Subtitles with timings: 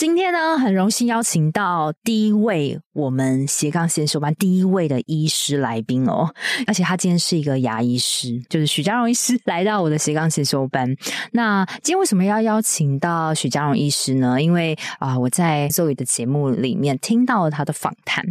[0.00, 6.34] 今天呢，很荣幸邀请到第一位我们斜杠先修班第一位的医师来宾哦，
[6.66, 10.88] 而且他今天是一个牙医师，就是许家荣医师来到我的斜杠先修班。
[11.32, 14.40] 那今天为什么要邀请到许家荣医师呢？
[14.40, 18.24] 因为啊、我在 Zoe 的节目里面听到了他的访谈，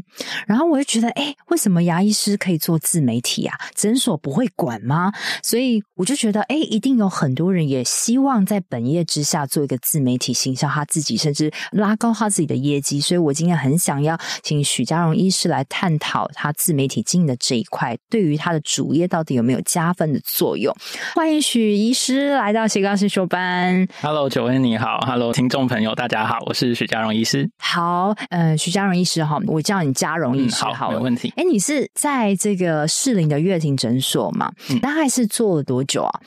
[0.48, 3.56] 然后我就觉得，哎，为什么牙医师可以做自媒体啊？
[3.76, 5.14] 诊所不会管吗？
[5.44, 11.54] 所以我就觉得，哎，一定有很多人也希望在本业之下做一个自媒体，行销他自己，甚至。
[11.72, 20.76] 拉高他自己的业绩，所以我今天很想要请许家荣医师来探讨他自媒体经营的这一块，对于他的主业到底有没有加分的作用？
[21.16, 23.88] 欢迎许医师来到斜杠先修班。
[24.02, 27.50] Hello，九恩你好，Hello，听众朋友大家好，我是许家荣医师。
[27.58, 31.34] 好，呃，许家荣医师哈，我叫你家荣医师，嗯、好，好，没问题。
[31.36, 34.52] 哎，你是在这个士林的乐庭诊所吗？
[34.69, 36.19] 嗯，大概是做了多久啊？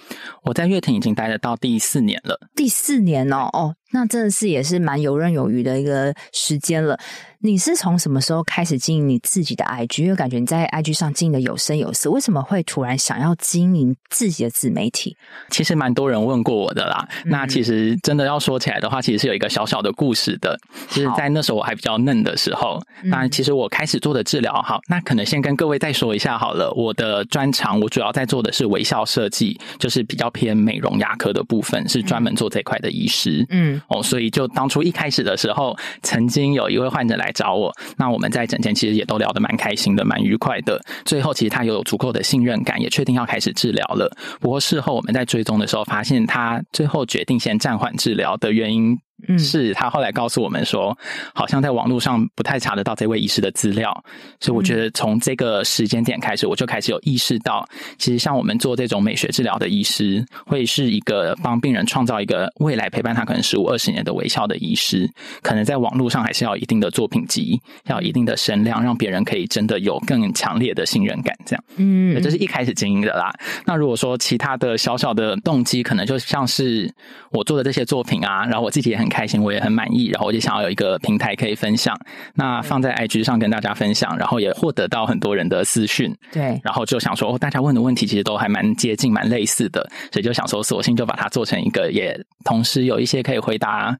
[0.45, 2.39] 我在乐庭已经待了到第四年了。
[2.55, 3.75] 第四年哦，哦。
[3.93, 6.98] 那真的是也是蛮游刃有余的一个时间了。
[7.45, 10.05] 你是从什么时候开始经营你自己的 IG？
[10.05, 15.17] 因为感觉你在 IG 上经营的有声有色，为什么会突然想要经营自己的自媒体？
[15.51, 17.05] 其实蛮多人问过我的啦。
[17.25, 20.57] 嗯、那其实真的要说起来的话，其实是有一个小小的故事的。
[20.89, 26.73] 就是在那时候我还比较嫩的时候，那其实我开始做的治疗，好，那可能先跟各位再说一下好了。
[26.77, 33.45] 我的专长，我主要在做的是微笑设计，就是比较偏美容牙科的部分，是专门做这块的医师。
[33.51, 40.81] 嗯，哦，所以就当初一开始的时候，曾经有一位患者来找我，那我们在整间其实也都聊得蛮开心的，蛮愉快的。
[41.05, 44.11] 最后其实他有足够的信任感，也确定要开始治疗了。
[44.41, 48.97] 不过事后我们在追踪的时候，发现他最后决定先暂缓治疗的原因。
[49.28, 50.97] 嗯，是他后来告诉我们说，
[51.34, 53.92] 好像在网络上不太查得到这位医师的资料，
[54.41, 57.64] 所以我觉得从这个时间点开始，我就开始有意识到，
[57.98, 65.08] 其实像我们做这种美学治疗的医师，会是一个帮病人创造一个未来陪伴他可能十五二十年的微笑的医师，
[65.41, 71.64] 可能在网络上还是要有一定的作品集，要有一定的声量，让别人可以真的有更强烈的信任感，这样。
[71.77, 73.33] 嗯，这是一开始经营的啦。
[73.64, 76.92] 那如果说其他的小小的动机，可能就像是
[77.30, 79.11] 我做的这些作品啊，然后我自己也很。
[79.12, 81.95] 开心，我也很满意，然后我就想要有一个平台可以分享，
[82.34, 93.96] 那放在 IG 上跟大家分享，然后也获得到很多人的私讯，对，然后就想说，哦，大家问的问题其实都还蛮接近、蛮类似的，所以就想说，索性就把它做成一个，也同时有一些可以回答。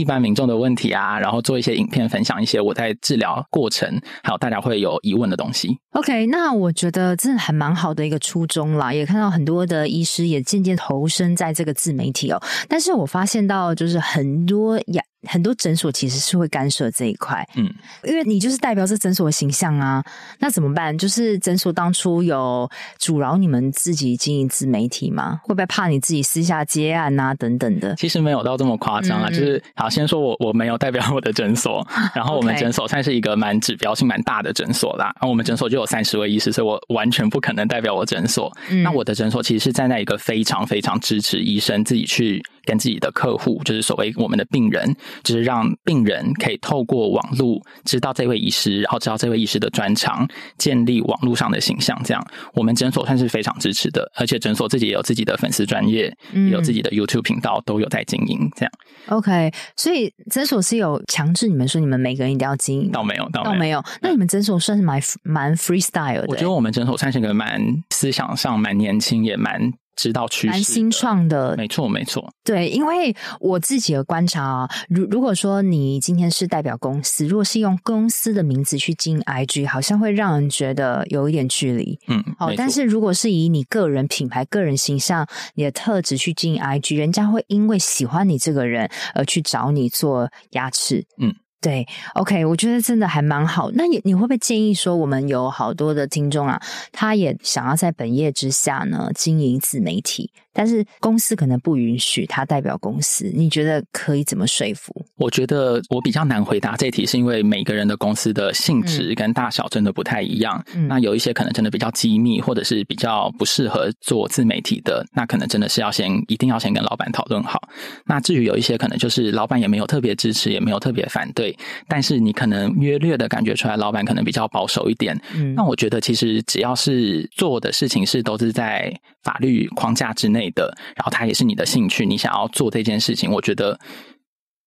[0.00, 5.78] 一般民众的问题啊，然后做一些影片分享一些我在治疗过程，还有大家会有疑问的东西。
[5.92, 12.40] OK，那我觉得真的还蛮好的一个初衷啦，也看到很多的医师也渐渐投身在这个自媒体哦。
[12.68, 14.80] 但是我发现到就是很多。
[15.28, 17.70] 很多诊所其实是会干涉这一块，嗯，
[18.04, 20.02] 因为你就是代表这诊所的形象啊，
[20.38, 20.96] 那怎么办？
[20.96, 25.40] 就是诊所当初有阻挠你们自己经营自媒体吗？
[25.44, 27.94] 会不会怕你自己私下接案啊等等的？
[27.96, 38.50] 其实没有到这么夸张啊，嗯、就是好，先说我我没有代表我的诊所， 然后我们诊所算是一个蛮指标性蛮大的诊所啦，然后我们诊所就有三十位医师，所以我完全不可能代表我诊所。
[38.70, 42.42] 嗯、那我的诊所其实是站在一个非常非常支持医生自己去。
[42.64, 50.26] 跟自己的客户，就是所谓我们的病人，就是让病人可以透过网络知道这位医师，然后知道这位医师的专长，
[50.58, 52.00] 建立网络上的形象。
[52.04, 58.50] 这样，我们诊所算是非常支持的，而且诊所自己也有自己的粉丝专业，嗯、也有自己的 YouTube 频道，都有在经营。
[58.56, 58.72] 这样
[59.08, 59.52] ，OK。
[59.76, 62.90] 所以诊所是有强制你们说你们每个人一定要经营？
[62.90, 63.82] 倒没有，倒没有。
[64.00, 66.26] 那你们诊所算是蛮蛮 freestyle 的？
[66.28, 67.60] 我觉得我们诊所算是一个蛮
[67.90, 69.72] 思想上蛮年轻，也蛮。
[70.00, 72.32] 知道趋势，蛮新创的，没错没错。
[72.42, 81.98] 对，因为我自己的观察啊，如如果说你今天是代表公司，如果是用公司的名字去进 IG，好像会让人觉得有一点距离。
[82.08, 91.04] 嗯，好，但是如果是以你个人品牌、个人形象、你的特质去进 IG，人家会因为喜欢你这个人而去找你做牙齿。
[91.18, 91.34] 嗯。
[91.60, 93.70] 对，OK，我觉得真的还蛮好。
[93.74, 96.60] 那你你会不会建议说，我们有好多的听众啊，
[96.90, 100.30] 他也想要在本业之下呢经营自媒体？
[100.52, 104.92] 但是公司可能不允许他代表公司，你觉得可以怎么说服？
[105.16, 110.62] 我觉得我比较难回答这一题，是因为每个人的公司的性质跟大小真的不太一样。
[110.74, 117.60] 嗯，那有一些可能真的比较机密，或者是比较不适合做自媒体的，那可能真的是要先一定要先跟老板讨论好。
[118.04, 121.49] 那至于有一些可能就是老板也没有特别支持，也没有特别反对，
[121.88, 125.20] 但是你可能约略的感觉出来，老板可能比较保守一点。
[125.34, 128.92] 嗯，那我觉得其实只要是做的事情是都是在
[129.22, 133.78] 法律框架之内的，然后它也是你的兴趣，你想要做这件事情，我觉得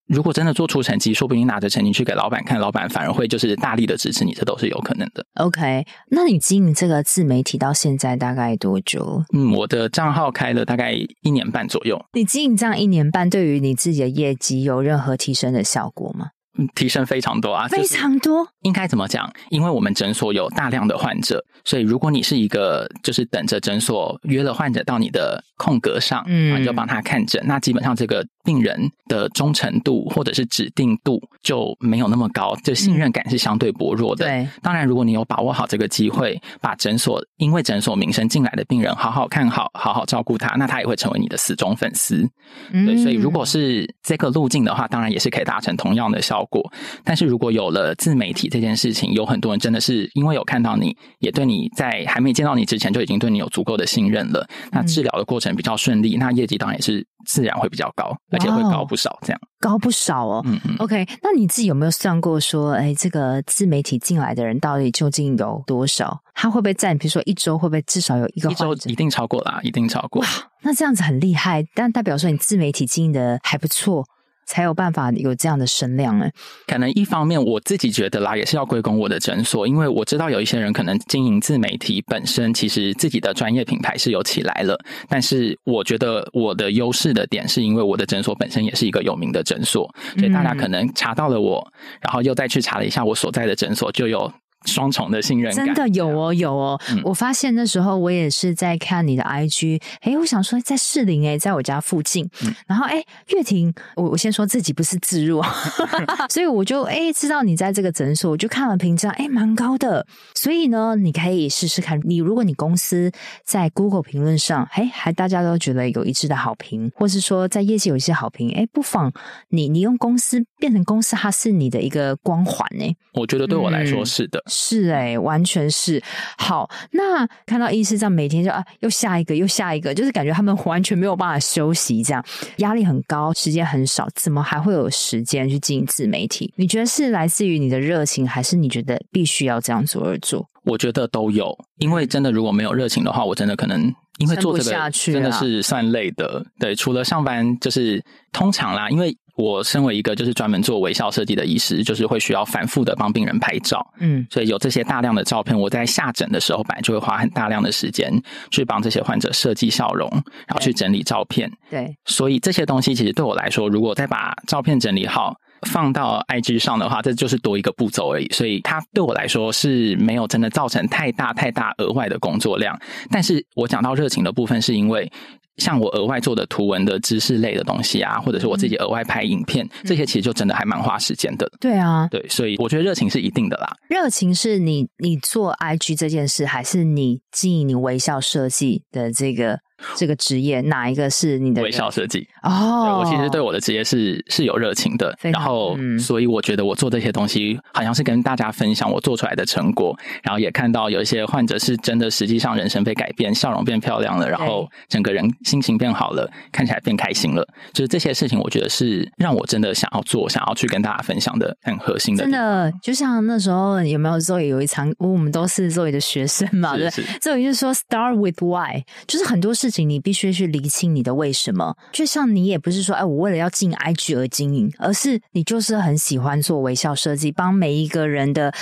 [0.06, 5.24] 如果真的做出成绩，说不定拿着成绩去给老板看，老板反而会就是大力的支持你，这都是有可能的。
[5.36, 9.24] OK，那你经营这个自媒体到现在大概多久？
[9.32, 10.92] 嗯，我的账号开了大概
[11.22, 11.98] 一年半左右。
[12.12, 16.26] 你经营这样一年半，对于你自己的业绩有任何提升的效果吗？
[16.74, 18.46] 提升非常多啊，非常多。
[18.62, 19.30] 应该怎么讲？
[19.50, 34.24] 因为我们诊所有大量的患者，所以如果你是一个就是等着诊所约了患者到你的空格上，嗯，你就帮他看诊，那基本上这个病人的忠诚度或者是指定度就没有那么高，就信任感是相对薄弱的。
[34.24, 42.26] 对，当然如果你有把握好这个机会，把诊所因为诊所名声进来的病人好好看好，好好照顾他，那他也会成为你的死忠粉丝。
[42.72, 46.54] 对，所以如果是这个路径的话，当然也是可以达成同样的效果。
[46.54, 54.46] 过，但是如果有了自媒体这件事情，有很多人真的是因为有看到你，也对你在还没见到你之前就已经对你有足够的信任了。
[54.70, 59.18] 那治疗的过程比较顺利，那业绩当然也是自然会比较高，而且会高不少。
[59.22, 60.42] 这样高不少哦。
[60.46, 60.76] 嗯嗯。
[60.78, 66.20] OK，那你自己有没有算过说，哎，这个自媒体进来的人到底究竟有多少？
[66.34, 70.22] 他会不会占比如说一周会不会至少有一个一周一定超过啦，一定超过。
[70.22, 70.28] 哇，
[70.62, 74.04] 那这样子很厉害，但代表说你自媒体经营的还不错。
[74.46, 76.28] 才有办法有这样的声量呢？
[76.66, 91.66] 可能一方面我自己觉得啦，也是要归功我的诊所，因为我知道有一些人可能经营自媒体本身其实自己的专业品牌是有起来了，但是我觉得我的优势的点是因为我的诊所本身也是一个有名的诊所，所以大家可能查到了我，
[92.00, 94.32] 然后又再去查了一下我所在的诊所，就有。
[94.64, 96.80] 双重的信任感，真的有哦，有哦。
[96.90, 102.28] 嗯、我发现那时候我也是在看你的 IG，哎，我想说在士林哎，在我家附近。
[102.42, 105.42] 嗯、然后哎，月婷，我我先说自己不是自入，
[106.30, 110.06] 所以我就哎知道你在这个诊所，我就看了评价，哎蛮高的。
[110.34, 112.00] 所以呢，你可以试试看。
[112.04, 113.10] 你如果你公司
[113.44, 119.12] 在 Google 评论上，哎还大家都觉得有一致的好评，或是说在业界有一些好评，哎不妨
[119.48, 122.96] 你你用公司变成公司，它是你的一个光环呢。
[123.12, 124.38] 我觉得对我来说是的。
[124.38, 126.00] 嗯是哎、欸，完全是
[126.38, 126.70] 好。
[126.92, 132.24] 那看到医师这样每天就啊，又下一个，又下一个，就是感觉他们完全没有办法休息，这样
[132.58, 136.52] 压力很高，时间很少，怎么还会有时间去经营自媒体？
[136.54, 140.48] 你觉得是来自于你的热情，还是你觉得必须要这样做而做？
[140.62, 146.46] 我觉得都有，因为真的如果没有热情的话，我真的可能因为做这个真的是算累的。
[146.60, 148.00] 对，除了上班，就是
[148.32, 149.16] 通常啦，因为。
[149.36, 158.12] 我身为一个就是专门做微笑设计的医师，就是会需要反复的帮病人拍照，嗯，所以有这些大量的照片，我在下诊的时候，本来就会花很大量的时间
[158.50, 160.08] 去帮这些患者设计笑容，
[160.46, 172.78] 然后去整理照片，对，所以这些东西其实对我来说，如果再把照片整理好放到 IG 上的话，这就是多一个步骤而已，所以它对我来说是没有真的造成太大太大额外的工作量。
[173.10, 175.10] 但是我讲到热情的部分，是因为。
[175.58, 181.48] 像我额外做的图文的知识类的东西啊，或者是我自己额外拍影片，嗯、这些其实就真的还蛮花时间的。
[181.60, 183.76] 对啊，对，所以我觉得热情是一定的啦。
[183.88, 189.60] 热情是你你做 IG 这件事，还是你经营你微笑设计的这个？
[189.96, 192.26] 这个职业哪一个是你的微笑设计？
[192.42, 212.24] 哦，我其实对我的职业是是有热情的，然后、嗯、所以我觉得我做这些东西好像是跟大家分享我做出来的成果，然后也看到有一些患者是真的实际上人生被改变，笑容变漂亮了，然后整个人心情变好了，看起来变开心了，就是这些事情，我觉得是让我真的想要做，想要去跟大家分享的很核心的。
[212.24, 219.88] 真的，就像那时候有没有 Zoe 有一场，我们都是 Zoe 的学生嘛，对，Zoe 就是说 Start with why，就是很多事情。
[219.88, 228.52] 你必须去厘清你的为什么，就像你也不是说，哎，我为了要进 IG 而经营，而是你就是很喜欢做微笑设计，帮每一个人的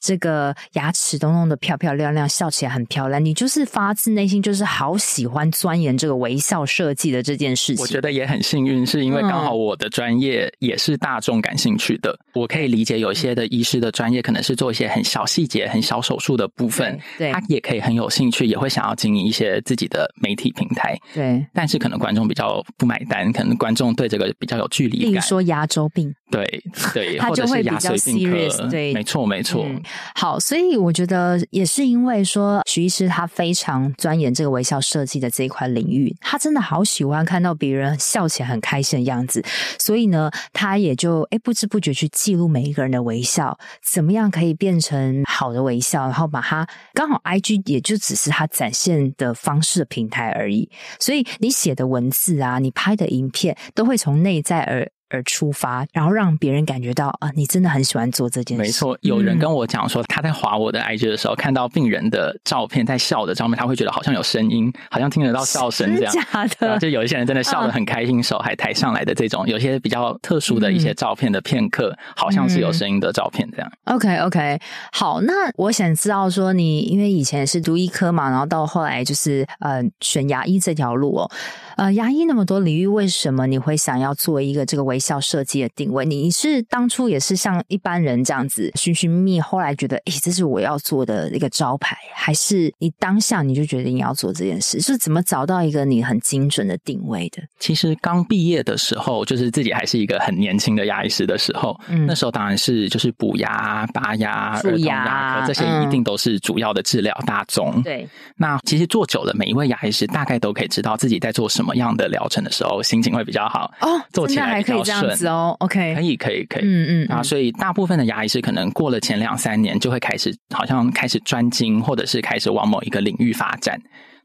[0.00, 3.24] 这个牙齿都弄得漂漂亮亮，笑起来很漂亮。
[3.24, 7.82] 你就是发自内心就是好喜欢钻研这个微笑设计的这件事情。
[7.82, 12.10] 我觉得也很幸运，是因为刚好我的专业也是大众感兴趣的。
[12.34, 20.96] 嗯、我可以理解有些的医师的专业可能是做一些很小细节、很小手术的部分，对，对他也可以很有兴趣，也会想要经营一些自己的媒体平台。
[21.12, 25.10] 对，但是可能观众比较不买单，可能观众对这个比较有距离感。
[25.10, 28.68] 比如说牙周病，对对， 他就会比较 serious。
[28.68, 29.80] 对，没错没错、嗯。
[30.14, 39.44] 好，所以我觉得也是因为说许医师他非常钻研这个微笑设计的这一块领域，他真的好喜欢看到别人笑起来很开心的样子，
[39.78, 50.70] 所以呢，他也就哎不知不觉去记录每一个人的微笑，怎么样可以变成好的微笑，然后把它刚好 IG 也就只是他展现的方式的平台而已。
[50.98, 58.62] 所以你写的文字啊，你拍的影片，都会从内在而而出发，然后让别人感觉到啊，你真的很喜欢做这件事。
[58.62, 66.12] 没错，有人跟我讲说，他在划我的 IG 的时候，看到病人的照片，在笑的照片，他会觉得好像有声音，好像听得到笑声这样。
[66.12, 73.70] 假的，就有一些人真的笑得很开心，嗯、手还抬上来的这种，有些比较特殊的一些照片的片刻，嗯、好像是有声音的照片这样。
[73.84, 74.58] OK OK，
[74.92, 81.30] 好，那我想知道说，你因为以前是读医科嘛，然后到后来就是呃选牙医这条路哦。
[81.76, 86.04] 呃，牙医那么多领域，为什么你会想要做一个这个微笑设计的定位？
[86.04, 94.80] 你是当初也是像一般人这样子寻寻觅觅，后来觉得，诶，这是我要做的一个招牌，还是你当下你就觉得你要做这件事？
[94.80, 97.42] 是怎么找到一个你很精准的定位的？
[97.58, 107.72] 其实刚毕业的时候，就是自己还是一个很年轻的牙医师的时候，嗯，那时候当然是就是补牙、拔牙、儿童牙科这些一定都是主要的治疗大宗。
[107.76, 111.72] 嗯、对，那其实做久了，每一位牙医师大概都可以知道自己在做什么。
[111.72, 115.56] 样的疗程的时候，心情会比较好哦，做起来比较顺还可以这样子哦。
[115.60, 123.80] OK，可以，可以，可以，嗯嗯啊，所以大部分的牙医师可能过了前两三年，就会开始好像开始专精，或者是开始往某一个领域发展。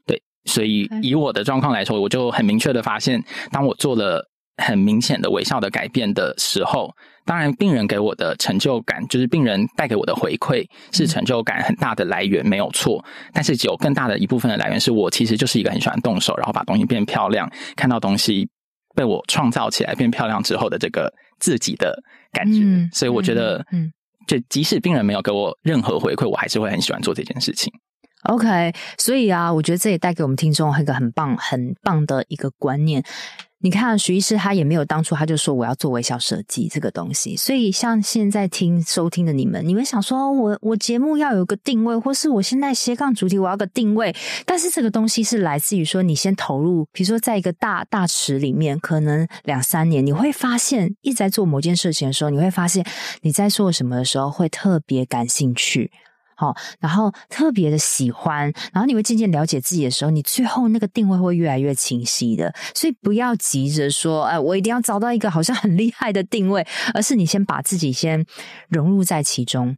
[0.06, 4.24] 对，所以以我的状况来说，我就很明确的发现，当我做了
[4.62, 6.90] 很明显的微笑的改变的时候。
[7.24, 13.04] 当然，病人给我的成就感，就是病人带给我的回馈，是成就感很大的来源，没有错。
[13.34, 17.46] 但是有更大的一部分的来源，是我其实就是一个很喜欢动手，然后把东西变漂亮，
[17.76, 18.48] 看到东西
[18.98, 21.96] 被我创造起来变漂亮之后的这个自己的
[22.32, 22.58] 感觉。
[22.64, 23.92] 嗯、所以我觉得，嗯，
[24.26, 27.72] 就即使病人没有给我任何回馈，我还是会很喜欢做这件事情。
[28.24, 33.04] OK，所以啊，我觉得这也带给我们听众一个很棒、很棒的一个观念。
[33.60, 44.14] 你看，徐医师他也没有当初他就说我要做微笑设计这个东西，所以像现在听收听的你们，你们想说我我节目要有个定位，或是我现在斜杠主题我要个定位，
[44.46, 52.86] 但是这个东西是来自于说你先投入，比如说在一个大大池里面，可能两三年，你会发现一直在做某件事情的时候，你会发现
[53.22, 55.90] 你在做什么的时候会特别感兴趣。
[56.40, 62.54] 好，然后特别的喜欢，然后你会渐渐了解自己的时候，你最后那个定位会越来越清晰的。
[62.76, 66.64] 所以不要急着说，哎，我一定要找到一个好像很厉害的定位，
[66.94, 68.24] 而是你先把自己先
[68.68, 69.76] 融入在其中，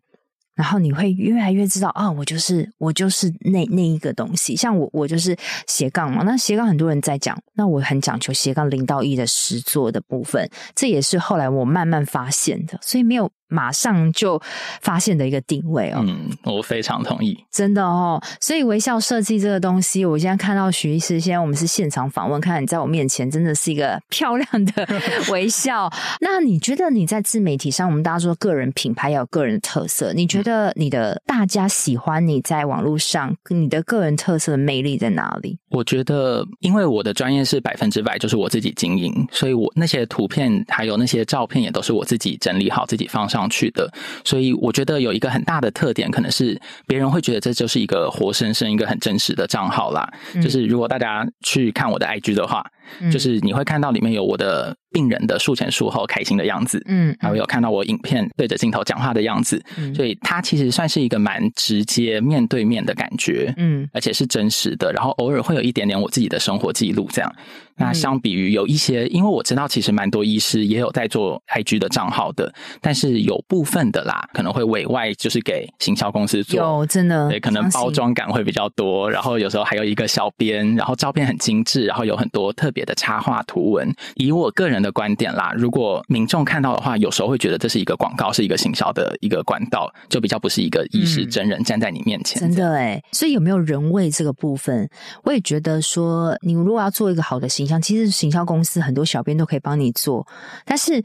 [0.54, 4.54] 然后你会越来越知道，啊、我就是我就是那那一个东西。
[4.54, 5.34] 像我，我就是
[5.66, 6.24] 斜杠嘛。
[6.24, 12.78] 那斜杠很多人在讲，那我很讲求斜杠零到一的实作的部分，这也是后来我慢慢发现的。
[12.82, 13.32] 所以没有。
[13.50, 14.40] 马上就
[14.80, 18.20] 发现的一个定位哦，嗯，我非常同意，真的哦。
[18.40, 24.88] 所以微笑设计这个东西，我现在看到徐医师，现在我们是现场访问，看你在我面前真的是一个漂亮的
[25.30, 25.90] 微笑。
[26.20, 35.58] 那你觉得你在自媒体上，我们大家说个人品牌要有个人的特色，你觉得你的大家喜欢你在网络上你的个人特色的魅力在哪里？
[35.70, 43.39] 我觉得，因为我的专业是百分之百就是我自己经营，所以我那些图片还有那些照片也都是我自己整理好，自己放上。
[43.40, 43.90] 上去的，
[44.24, 50.08] 所以我觉得有一个很大的特点，可能是别人会觉得这就是一个活生生、一个很真实的账号啦。
[50.34, 52.64] 嗯、就是如果大家去看我的 IG 的话，
[53.00, 54.76] 嗯、就是你会看到里面有我的。
[54.92, 67.32] 病人的术前术后开心的样子，嗯，还有看到我影片对着镜头讲话的样子，嗯，所以它其实算是一个蛮直接面对面的感觉，嗯，而且是真实的，然后偶尔会有一点点我自己的生活记录这样。
[67.76, 83.92] 那相比于有一些，因为我知道其实蛮多医师也有在做 IG 的账号的，但是有部分的啦，可能会委外就是给行销公司做，有真的，对，可能包装感会比较多，然后有时候还有一个小编，然后照片很精致，然后有很多特别的插画图文。
[84.14, 92.40] 以我个人的观点啦，如果民众看到的话，有时候会觉得这是一个广告，是一个行销的一个管道，就比较不是一个意识真人站在你面前。
[92.40, 94.88] 嗯、真的哎，所以有没有人味这个部分，
[95.24, 100.26] 我也觉得说，你如果要做一个好的形象，其实行销公司很多小编都可以帮你做，
[100.64, 101.02] 但是。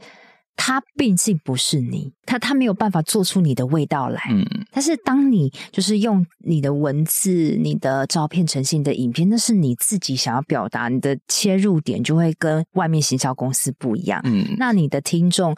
[0.56, 4.20] 他毕竟不是你，他他没有办法做出你的味道来。
[4.30, 14.20] 嗯，但是当你就是用你的文字、你的照片呈现的影片，那是你自己想要表达，你的切入点就会跟外面行销公司不一样。
[14.24, 15.54] 嗯，那你的听众、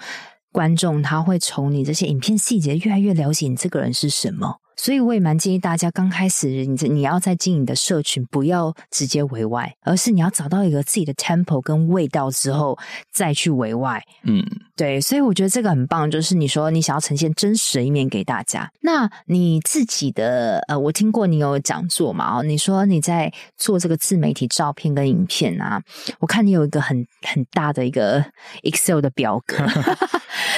[0.52, 4.56] 观众他会从你这些影片细节越来越了解你这个人是什么。
[4.78, 12.78] 所以我也蛮建议大家，刚开始你你要在经营的社群，不要直接委外，而是你要找到一个自己的 tempo 跟味道之后
[13.12, 14.00] 再去委外。
[14.22, 14.40] 嗯，
[14.76, 18.70] 对，所以我觉得这个很棒，就是你说你想要呈现真实的一面给大家。
[18.80, 22.38] 那你自己的呃，我听过你有讲座嘛？
[22.38, 25.82] 哦，你说你在做这个自媒体照片跟影片啊，
[26.20, 28.24] 我看你有一个很很大的一个
[28.62, 29.56] Excel 的表格。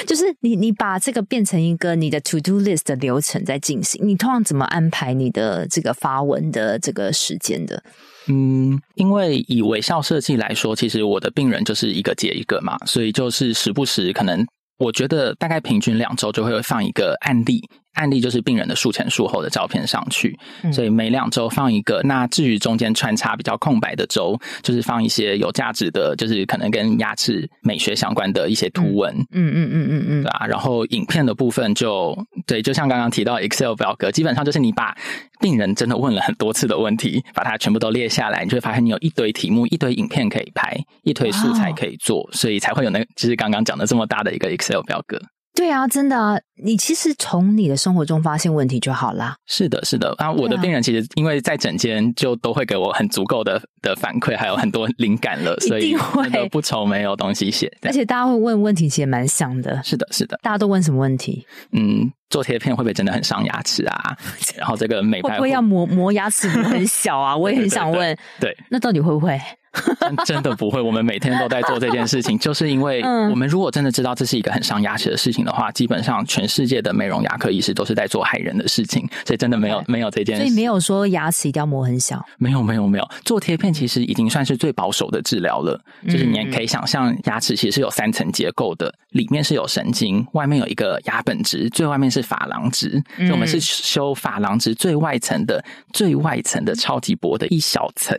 [0.05, 7.83] 就是你你把这个变成一个你的 to do list 的流程在进行，你通常怎么安排你的这个发文的这个时间的？
[8.27, 14.45] 嗯，因为以微笑设计来说，其实我的病人就是一个接一个嘛，所以就是时不时可能，
[14.77, 17.67] 我觉得大概平均两周就会放一个案例。
[17.93, 20.37] 案例就是病人的术前术后的照片上去，
[20.71, 22.01] 所以每两周放一个。
[22.03, 29.13] 那至于中间穿插比较空白的周，就是放一些有价值的，就是可能跟牙齿美学相关的一些图文。
[29.31, 30.45] 嗯嗯嗯嗯嗯，对啊。
[30.47, 32.17] 然后影片的部分就
[32.47, 34.95] 对，就像刚刚提到 Excel 表格，基本上就是你把
[35.39, 45.19] 病人真的问了很多次的问题，把它全部都列下来，你就会发现你有一堆题目、一堆影片可以拍，一堆素材可以做，所以才会有那，就是刚刚讲的这么大的一个 Excel 表格。
[45.53, 49.35] 对啊，真的啊，你其实从你的生活中发现问题就好啦。
[49.47, 50.13] 是的，是的。
[50.17, 57.71] 啊，我的病人其实因为在诊间就都会给我很足够的的反馈，还有很多灵感了，所以真的不愁没有东西写。
[57.81, 59.81] 而且大家会问问题，其实蛮像的。
[59.83, 60.39] 是的，是的。
[60.41, 61.45] 大家都问什么问题？
[61.73, 64.17] 嗯，做贴片会不会真的很伤牙齿啊？
[64.57, 67.35] 然后这个美白会不会要磨磨牙齿很小啊？
[67.37, 68.15] 我也很想问。
[68.39, 69.39] 对，对，对，那到底会不会？
[70.25, 80.41] 真的不会，我们每天都在做这件事情， 就是因为我们如果真的知道这是一个很伤牙齿的事情的话，基本上全世界的美容牙科医师都是在做害人的事情，所以真的没有没有这件事。
[80.41, 82.23] 所以没有说牙齿一定要磨很小。
[82.37, 85.79] 没有没有没有，做贴片其实已经算是最保守的治疗了。
[86.05, 93.01] 就是你也可以想象，牙齿其实是有三层结构的，里面是有神经，外面有一个牙本质，最外面是珐琅质。
[93.15, 95.63] 所以我们是修珐琅质最外层的
[95.93, 98.17] 最外层的超级薄的一小层，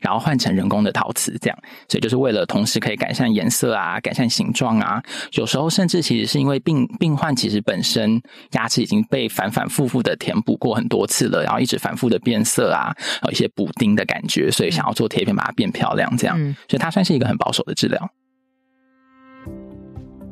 [0.00, 1.58] 然后换成人工的陶瓷，这样。
[1.88, 8.18] 所以就是为了同时可以改善颜色啊，改善形状啊，有时候甚至其实是因为病病患其实本身
[8.52, 18.08] 牙齿已经被反反复复的填补过很多次了，然后一直反复的变色啊，有一些补丁的感觉，所以想要做贴片把它变漂亮，这样，所以它算是一个很保守的治疗。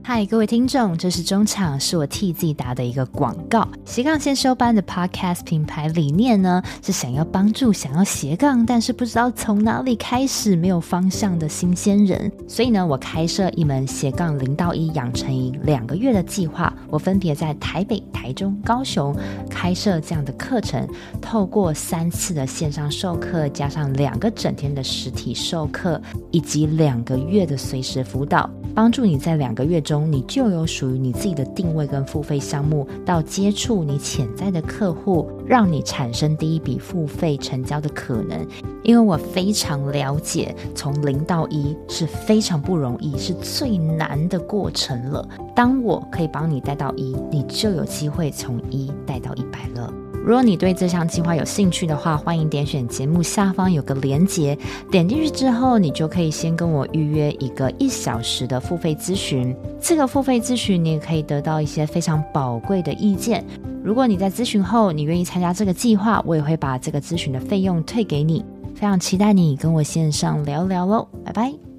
[0.04, 3.66] 嗨，各位听众，这是中场，是我替自己打的一个广告。
[3.84, 12.30] 斜杠先修班的 Podcast 品牌理念呢，是想要帮助想要斜杠，但是不知道从哪里开始、没有方向的新鲜人。
[12.48, 19.16] 所以呢，我开设一门斜杠零到一养成营两个月的计划，我分别在台北、台中、高雄
[19.48, 20.84] 开设这样的课程，
[21.20, 29.91] 透过三次的线上授课，加上两个整天的实体授课，以及两个月的随时辅导，帮助你在两个月中。
[29.92, 38.46] 中你就有属于你自己的定位跟付费项目，到接触你潜在的客户，让你产生第一笔付费成交的可能。
[38.82, 45.28] 因为我非常了解，从零到一是非常不容易，是最难的过程了。
[45.54, 49.92] 当我可以帮你带到一，你就有机会从一带到一百了。
[50.24, 54.56] 如果你对这项计划有兴趣的话，欢迎点选节目下方有个连结，
[54.88, 59.54] 点进去之后，你就可以先跟我预约一个一小时的付费咨询。
[59.80, 63.44] 这个付费咨询，你也可以得到一些非常宝贵的意见。
[63.82, 68.44] 如果你在咨询后，你愿意参加这个计划，我也会把这个咨询的费用退给你。
[68.76, 71.71] 非常期待你跟我线上聊聊喽，拜拜。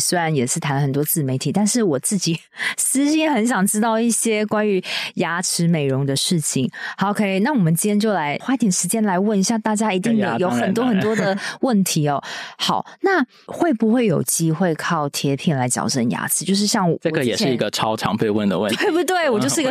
[0.00, 2.38] 虽然也是谈了很多自媒体，但是我自己
[2.78, 4.82] 私心很想知道一些关于
[5.16, 6.70] 牙齿美容的事情。
[6.96, 12.22] 好，OK，那我们今天就来花一点时间来问一下大家，一定有有很多很多的问题哦。
[12.56, 16.44] 好，那会不会有机会靠贴片来矫正牙齿？
[16.44, 19.28] 就是像我这个也是一个超常被问的问题， 对不对？
[19.30, 19.70] 我就是一个，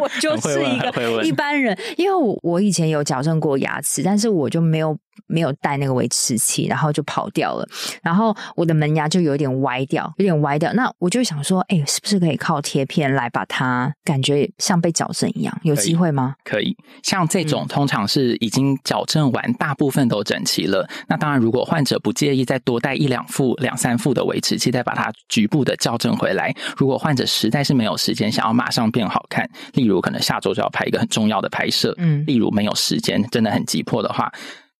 [0.00, 4.98] 我就是一个一般人，因为我我以前有矫正过牙齿，但是我就没有。
[5.26, 7.68] 没有带那个维持器，然后就跑掉了。
[8.02, 10.72] 然后我的门牙就有点歪掉，有点歪掉。
[10.72, 15.58] 那我就想说，哎，是不是可以靠贴片来把它感觉像被矫正一样？
[15.62, 16.34] 有机会吗？
[16.44, 16.76] 可以，可以。
[17.02, 20.88] 像这种通常是已经矫正完，大部分都整齐了。
[21.08, 26.54] 那当然，如果患者不介意再多带一两副、两三副的维持器，再把它局部的矫正回来。
[26.76, 34.32] 如果患者实在是没有时间，想要马上变好看，例如可能下周就要拍一个很重要的拍摄，嗯，例如没有时间，真的很急迫的话。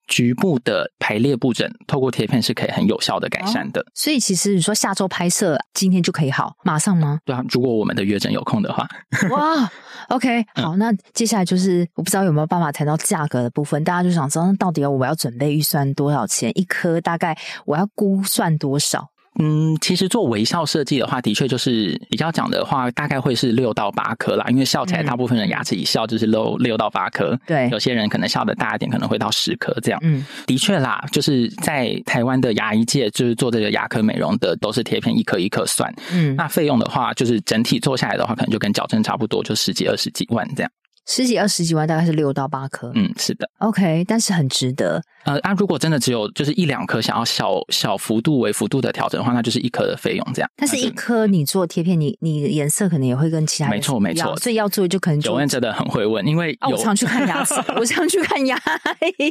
[0.06, 3.80] 局部的排列布诊，透过贴片是可以很有效的改善的。
[3.80, 7.18] 哦，所以其实你说下周拍摄，今天就可以好，马上吗？
[7.24, 8.86] 对啊，如果我们的约诊有空的话。
[9.30, 9.70] 哇
[10.08, 19.10] ，OK，好，那接下来就是我不知道有没有办法谈到价格的部分，大家就想知道到底要我要准备预算多少钱一颗，大概我要估算多少？
[19.38, 24.46] 嗯，其实做微笑设计的话，的确就是比较讲的话，大概会是六到八颗啦。
[24.49, 27.38] 因为笑起来，大部分人牙齿一笑就是六六到八颗。
[27.46, 30.01] 对，有些人可能笑的大一点，可能会到十颗这样。
[30.03, 35.92] 嗯，的确啦，就是在台湾的牙医界，就是做这个牙科美容的，都是贴片一颗一颗算。
[36.12, 40.70] 嗯，那费用的话，就是整体做下来的话，可能就跟矫正差不多，就十几二十几万这样。
[41.06, 42.90] 十几二十几万，大概是六到八颗。
[42.94, 43.48] 嗯，是的。
[43.58, 45.02] OK，但是很值得。
[45.24, 50.50] 呃，那、啊、如果真的只有就是一两颗，想要小小幅度、为幅度的调整的话，那就是一颗的费用这样。
[50.56, 55.20] 但是一颗你做贴片，你你颜色可能也会跟其他没错没错，所以要做就可能。
[55.20, 58.56] Joanne 真的很会问，因为我常去看牙齿，我常去看牙
[59.18, 59.30] 医。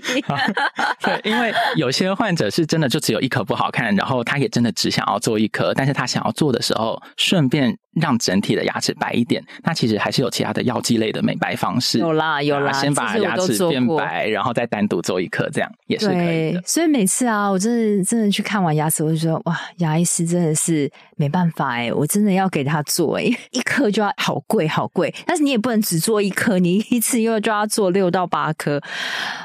[1.01, 7.77] 对，因为有些患者是真的就只有一颗不好看，然后他也真的只想要做一颗，但是他想要做的时候顺便。
[7.95, 11.97] 让整体的牙齿白一点，那其实还是有其他的药剂类的美白方式。
[11.97, 16.61] 有啦有啦，先把牙齿变白，然后再单独做一颗，这样也是可以的。
[16.65, 28.79] 所以每次啊，我真的真的去看完牙齿，我就说哇，牙医师真的是没办法哎，我真的要给他做哎， 一颗就要好贵好贵，但是你也不能只做一颗，你一次又就要做六到八颗。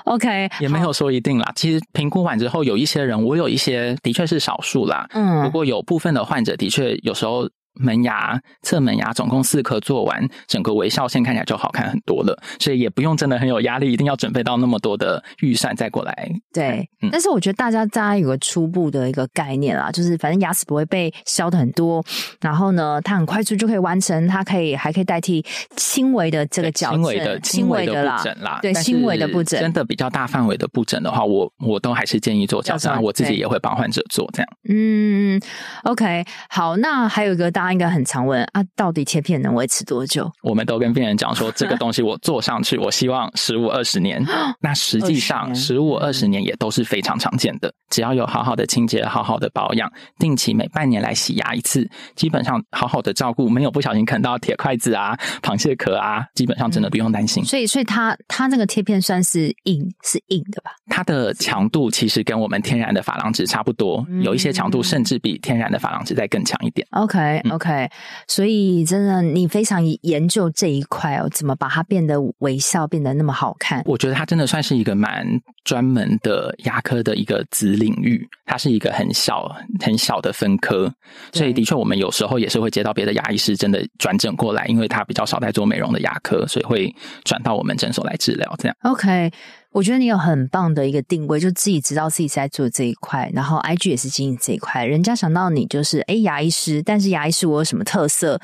[0.04, 1.52] OK，也没有说一定啦。
[1.54, 5.06] 其实评估完之后，有一些人，我有一些的确是少数啦。
[5.14, 7.48] 嗯，不过有部分的患者的确有时候。
[7.80, 16.30] 门牙、侧门牙总共四颗做完，整个微笑线看起来就好看很多了，所以也不用真的很有压力，一定要准备到那么多的预算再过来。
[16.52, 22.04] 对，嗯、但是我觉得大家大家有个初步的一个概念啦，就是反正牙齿不会被削的很多，
[22.40, 25.42] 然后呢，它很快速就可以完成，它可以还可以代替
[25.76, 29.58] 轻微的这个矫正，轻微的轻微的布整啦，对，轻微的不整。
[29.58, 34.48] 真的比较大范围的不整的话，我我都还是建议做矫正，我自己也会帮患者做这样。
[34.68, 35.40] 嗯
[35.84, 37.69] ，OK，好，那还有一个大。
[37.72, 40.30] 应该很常问啊，到底贴片能维持多久？
[40.42, 44.24] 我们都跟病人讲说，这个东西我做上去，我希望十五二十年。
[44.60, 47.72] 那实际上十五二十年也都是非常常见的。
[47.90, 57.42] 只要有好好的清洁、好好的保养，定期每半年来洗牙一次，基本上好好的照顾，没有不小心啃到铁筷子啊、 螃蟹壳啊，基本上真的不用担心。
[57.42, 60.70] 嗯、所以，所以它它那个贴片算是硬，是硬的吧？
[60.88, 66.86] 它的强度其实跟我们天然的珐琅质差不多，有一些强度甚至比天然的珐琅质再更强一点。
[66.92, 67.90] OK OK，
[68.26, 73.82] 所以真的你非常研究这一块哦，怎么把它变得微笑变得那么好看？
[73.86, 75.26] 我觉得它真的算是一个蛮
[75.64, 80.92] 专门的牙科的一个子领域，它是一个很小很小的分科，
[81.32, 88.54] 所以的确我们有时候也是会接到别的牙医师真的转诊过来，因为他比较少在做美容的牙科，所以会转到我们诊所来治疗。
[88.58, 89.30] 这样 OK。
[89.72, 94.84] 我觉得你有很棒的一个定位，就自己知道自己在做这一块，然后 IG 也是经营这一块。
[94.84, 98.40] 人家想到你就是诶牙医师，但是牙医师我有什么特色？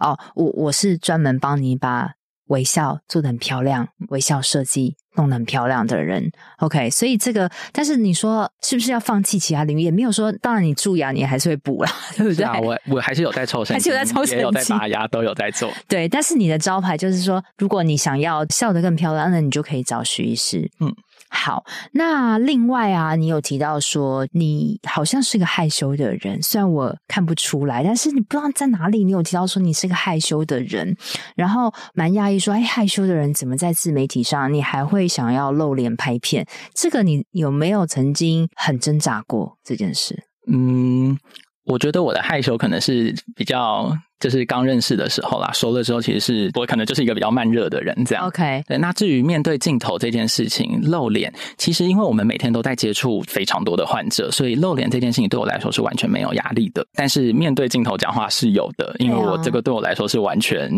[0.00, 2.12] 哦，我我是专门帮你把
[2.46, 4.96] 微笑做的很漂亮，微笑设计。
[5.16, 9.82] 弄得很漂亮的人，OK，所以这个，但是你说是不是要放弃其他领域？
[9.82, 12.44] 也没有说，当然你蛀牙你还是会补啦， 对不对？
[12.44, 15.70] 啊，我我还是有在抽神， 还是有在抽也有在拔牙，都有在做。
[15.88, 20.70] 对，但是你的招牌就是说，如果你想要笑得更漂亮，那你就可以找徐医师。
[20.80, 20.94] 嗯。
[21.30, 30.96] 好，那另外啊，你有提到说你好像是个害羞的人，虽然我看不出来，但是你不知道在哪里，你有提到说你是个害羞的人，
[31.36, 36.44] 然后蛮讶异说，哎，害羞的人怎么在自媒体上你还会会想要露脸拍片？
[36.74, 40.24] 这个你有没有曾经很挣扎过这件事？
[40.50, 41.16] 嗯，
[41.64, 43.96] 我觉得我的害羞可能是比较。
[44.20, 48.26] 就是刚认识的时候啦，熟了之后，其实是我可能就是一个比较慢热的人，这样。
[48.26, 48.76] OK，对。
[48.78, 56.84] 那至于面对镜头这件事情，露脸，其实因为我们每天都在接触非常多的患者，所以露脸这件事情对我来说是完全没有压力的。
[56.94, 60.68] 但是面对镜头讲话是有的，因为我这个对我来说是完全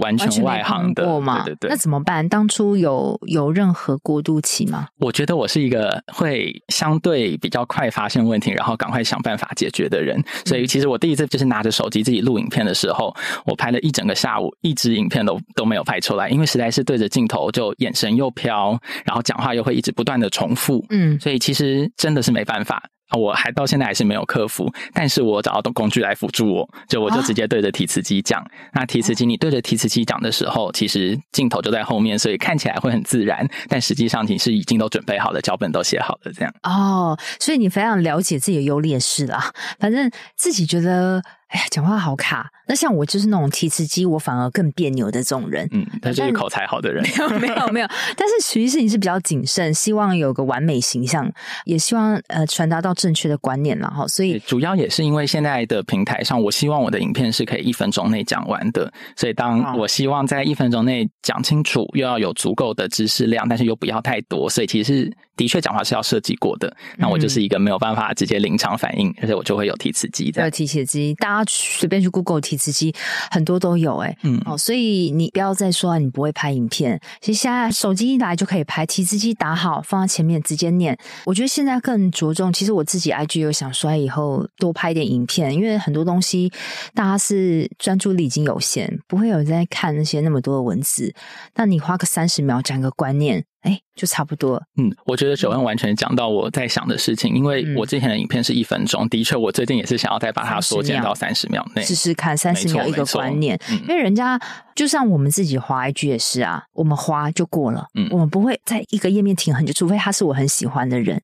[0.00, 1.04] 完全外行的。
[1.04, 1.70] 对对对。
[1.70, 2.28] 那怎么办？
[2.28, 4.88] 当初有有任何过渡期吗？
[4.98, 10.20] 我觉得我是一个会相对比较快发现问题，然后赶快想办法解决的人。
[10.44, 12.87] 所以其实我第一次就是拿着手机自己录影片的时候。
[12.88, 22.82] 时候，我拍了一整个下午，一支影片都都没有拍出来，因为实在是对着镜头就眼神又飘，然后讲话又会一直不断的重复，嗯，所以其实真的是没办法。
[23.16, 28.38] 我还到现在还是没有克服，但是我找到工具来辅助我，就我就直接对着提词机讲。
[28.38, 36.52] 啊、那提词机，你对着提词机讲的时候，其实镜头就在后面，所以看起来会很自然，但实际上你是已经都准备好了，脚本都写好了这样。
[36.64, 41.22] 哦，所以你非常了解自己的优劣势啦，反正自己觉得。
[41.48, 42.50] 哎呀，讲话好卡。
[42.66, 45.66] 那像我就是那种提词机，我反而更别扭的这种人。
[45.72, 47.02] 嗯，他就是口才好的人。
[47.02, 47.88] 没有，没有，没有。
[48.14, 51.30] 但是其实你是比较谨慎，希望有个完美形象，
[51.64, 54.06] 也希望呃传达到正确的观念了哈。
[54.06, 58.92] 所以主要也是因为现在的平台上，我希望我的影片是可以一分钟内讲完的。
[59.16, 66.76] 所以当我希望在一分钟内讲清楚，又要有足够的知识量，但是又不要太多，所以其实是的确讲话是要设计过的。
[66.98, 70.30] 那我就是一个没有办法直接临场反应，而且我就会有提词机。
[70.36, 72.94] 有提词机，大家随便去 Google 提词机，
[73.30, 74.14] 很多都有哎。
[74.24, 80.98] 嗯，哦，所以你不要再说你不会拍影片，其实现在手机一来就可以拍，提词机打好放在前面直接念。
[81.24, 86.52] 我觉得现在更着重，其实我自己 IG 有想说以后多拍点影片，因为很多东西
[86.94, 91.14] 大家是专注力已经有限，不会有人在看那些那么多的文字。
[91.54, 93.44] 那你花个三十秒讲个观念。
[93.62, 94.62] 哎，就差不多。
[94.76, 104.40] 嗯，我觉得 Joanne 完全讲到我在想的事情，因为我之前的影片是一分钟，的确，我最近也是想要再把它缩减到三十秒内，试试看三十秒一个观念，因为人家
[104.76, 111.20] 就像我们自己划一句也是啊，我们划就过了，嗯，我们不会在一个页面停很久，除非他是我很喜欢的人。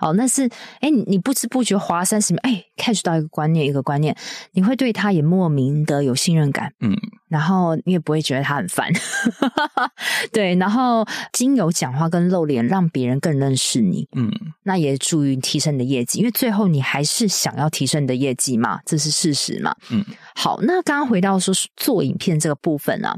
[0.00, 0.46] 哦，那是
[0.80, 4.14] 哎，你不知不觉划三十秒，哎，catch 到一个观念，一个观念，
[4.52, 6.94] 你会对他也莫名的有信任感，嗯，
[7.28, 8.90] 然后你也不会觉得他很烦，
[10.32, 11.66] 对，然后经由。
[11.76, 20.02] 讲话跟露脸，让别人更认识你，嗯，那也助于提升你的业绩，因为最后你还是想要提升你的业绩嘛，这是事实嘛，嗯。
[20.34, 23.14] 好，那刚刚回到说做影片这个部分啊，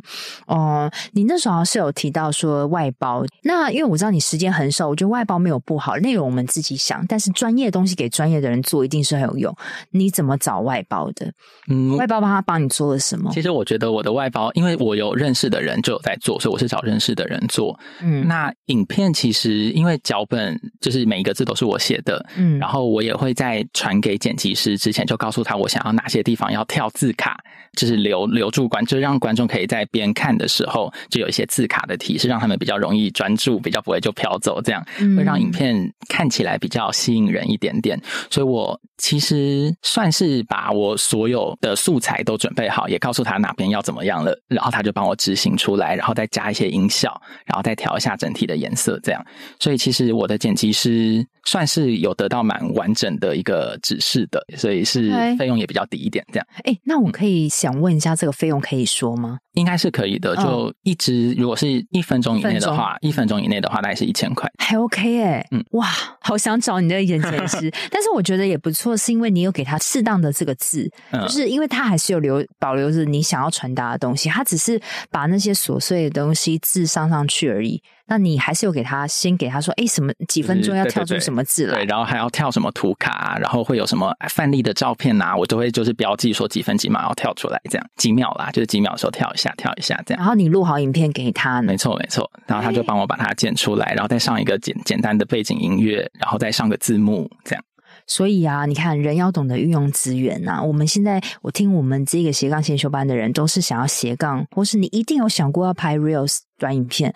[0.47, 9.55] 哦、呃，你那时候是有提到说外包，那因为我知道你时间很少，我觉得外包没有不好，内容我们自己想，但是专业的东西给专业的人做一定是很有用。
[9.90, 11.33] 你怎么找外包的？
[11.68, 13.31] 嗯，外包帮他帮你做了什么？
[13.33, 18.52] 其实我觉得我的外包，因为我有认识的人就有在做，所以我是找认识的人做，嗯，那。
[18.68, 27.38] 影片其实因为脚本就是每一个字都是我写的，嗯，然后我也会在传给剪辑师之前就告诉他我想要哪些地方要跳字卡，
[27.72, 34.84] 就是留留住观，就是让观众可以在边看的时候就有一些字卡的提示，让他们比较容易专注，比较不会就飘走，这样
[35.16, 37.98] 会让影片看起来比较吸引人一点点。
[38.30, 49.27] 所以我其实算是把我所有的素材都准备好，也告诉他哪边要怎么样了，然后他就帮我执行出来，然后再加一些音效，然后再调一下整体的颜色，这样。
[49.59, 56.46] 所以其实我的剪辑师算是有得到蛮完整的一个指示的，所以是费用也比较低一点，这样。
[56.64, 59.38] 哎、欸，那我可以想问一下，这个费用可以说吗？
[59.59, 63.38] 应该是可以的，就一直如果是一分钟以内的话，一分钟。
[63.38, 65.87] 以内的话，大概是一千块，还 OK 哎、欸，嗯，哇，
[66.21, 77.81] 好想找你的眼前师， 但是我觉得也不错，是因为你有给他适当的这个字，就是因为他还是有留保留着你想要传达的东西，他只是把那些琐碎的东西字上上去而已。
[78.09, 81.75] 那你还是有给他先给他说，哎，什么几分钟要跳出什么字来？
[81.75, 90.18] 对，然后还要跳什么图卡，然后会有什么范例的照片啊，我都会就是标记说几分几秒要跳出来，这样几秒啦，就是几秒的时候跳一下，跳一下这样。
[90.18, 97.62] 然后你录好影片给他，没错没错，然后他就帮我把它剪出来，然后再上一个简简单的背景音乐，然后再上个字幕，这样。
[98.07, 100.62] 所以啊，你看人要懂得运用资源呐、啊。
[100.62, 107.14] 我们现在我听我们这个斜杠先修班的人，都是想要斜杠，或是你一定有想过要拍 Reels 短影片。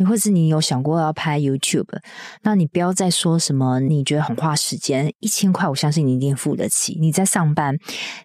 [0.00, 1.84] 你或是你有想过要拍 YouTube，
[2.42, 6.96] 那你不要再说什么你觉得很花时间，一千块我相信你一定付得起。
[6.98, 7.76] 你在上班，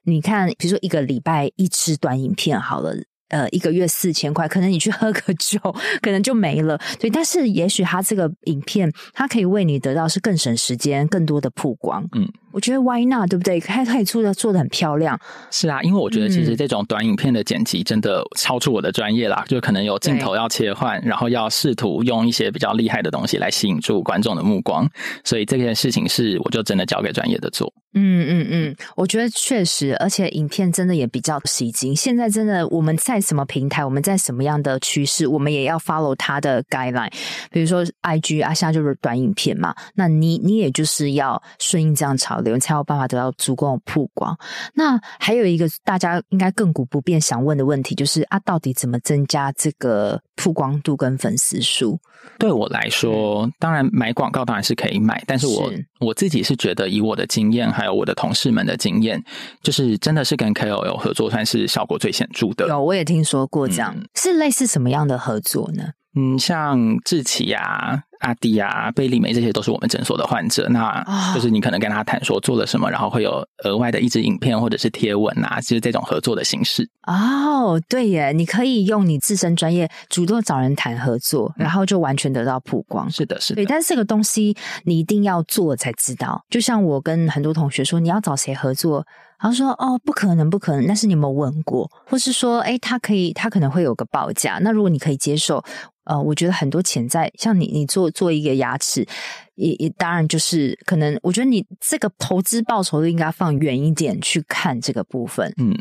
[0.05, 2.95] 你看，比如说一个礼拜一支短影片好了，
[3.27, 5.59] 呃，一个月四千块，可能你去喝个酒，
[6.01, 6.79] 可能就没了。
[6.97, 12.07] 对，但是也许他这个影片，它可以为你得到是更省时间、更多的曝光。
[12.13, 12.31] 嗯。
[12.55, 13.59] 我觉得 Why not 对不对？
[13.59, 15.19] 他可以做的做的很漂亮。
[15.51, 24.89] 是啊，因为我觉得其实这种短影片的剪辑真的超出我的专业啦，就可能有镜头要切换，然后要试图用一些比较厉害的东西来吸引住观众的目光，
[25.25, 27.73] 所以这件事情是我就真的交给专业的做。
[27.97, 31.95] 嗯嗯嗯，我觉得确实，而且影片真的也比较吸睛。
[31.95, 37.09] 现在真的我们在什么平台，我们在什么样的趋势，我们也要 follow 它的 guideline。
[37.51, 42.55] 比如说 IG 啊，现在就是短影片嘛，那你你也就是要顺应这样潮流。
[42.55, 44.33] 人才有办法得到足够的曝光。
[44.75, 51.99] 那还有一个大家应该亘古不变想问的问题，就是啊，到底怎么增加这个曝光度跟粉丝数？
[52.39, 59.21] 对我来说，当然买广告当然是可以买，但是我是我自己是觉得，以我的经验，还有我的同事们的经验，
[59.61, 62.67] 就是真的是跟 KOL 合作，算是效果最显著的。
[62.69, 65.89] 有，我也听说过这样，嗯、是类似什么样的合作呢？
[66.17, 70.67] 嗯，像志奇啊、阿迪啊、贝利美，这些都是我们诊所的患者。
[70.69, 76.89] 那就是你可能跟他谈说做了什么，然后会有额外的一支影片或者是贴文啊，就是这种合作的形式。
[77.07, 83.09] 哦，对耶，你可以用你自身专业主动找人谈合作，然后就完全得到曝光。
[83.11, 83.55] 是的，是的。
[83.55, 86.43] 对，但是这个东西你一定要做才知道。
[86.49, 89.05] 就像我跟很多同学说，你要找谁合作？
[89.37, 90.87] 然后说哦，不可能，不可能。
[90.87, 91.87] 但是你有没有问过？
[92.07, 94.57] 或是说，诶，他可以，他可能会有个报价。
[94.61, 95.61] 那如果你可以接受，
[96.05, 99.07] 呃，我觉得很多潜在，像你，你做做一个牙齿，
[99.55, 101.17] 也也当然就是可能。
[101.21, 105.53] 我觉得你这个投资报酬率应该放远一点去看这个部分。
[105.57, 105.75] 嗯。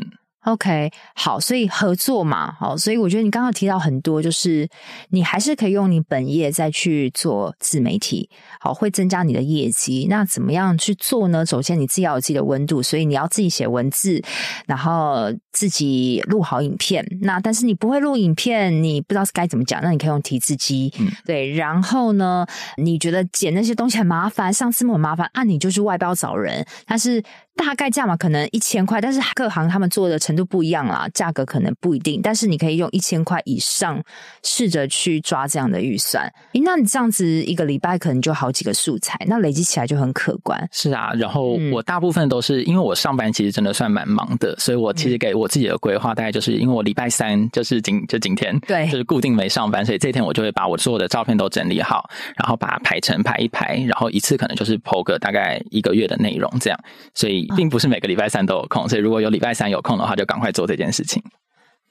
[0.45, 4.69] OK，好，所以合作嘛，好，所以我觉得你刚刚提到很多，就是
[5.09, 8.29] 你还是可以用你本业再去做自媒体，
[8.59, 10.05] 好，会增加你的业绩。
[10.07, 11.43] 那怎么样去做呢？
[11.43, 14.21] 首先你自己要有自己的温度，所以你要自己写文字，
[14.67, 17.03] 然后自己录好影片。
[17.21, 21.51] 那但是你不会录影片，你不知道该怎么讲，那你可以用提字机，嗯，对。
[21.53, 22.45] 然后呢，
[22.77, 27.23] 你觉得剪那些东西很麻烦，上字幕很麻烦，啊，你就去外包找人，但是。
[27.55, 32.21] 大概价嘛可能一千块，但是各行他们做的程度不一样啦，价格可能不一定。
[32.21, 34.01] 但是你可以用一千块以上
[34.43, 36.25] 试着去抓这样的预算。
[36.53, 40.67] 诶，那你这样子一个礼拜可能就好几个素材，那累积起来就很可观。
[40.71, 56.79] 是啊，然后我大部分都是、嗯、因为我上班其实真的算蛮忙的，所以我其实给我自己的规划大概就是因为我礼拜三就是今就今天，对，就是固定没上班，所以这天我就会把我所有的照片都整理好，然后把它排成排一排，然后一次可能就是 po 个大概一个月的内容这样，
[57.13, 57.44] 所以。
[57.55, 61.21] 并不是每个礼拜三都有空，所以如果有礼拜三有空的话，就赶快做这件事情。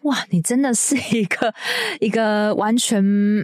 [0.03, 1.55] 哇，你真的是一个
[2.01, 3.03] 一个完全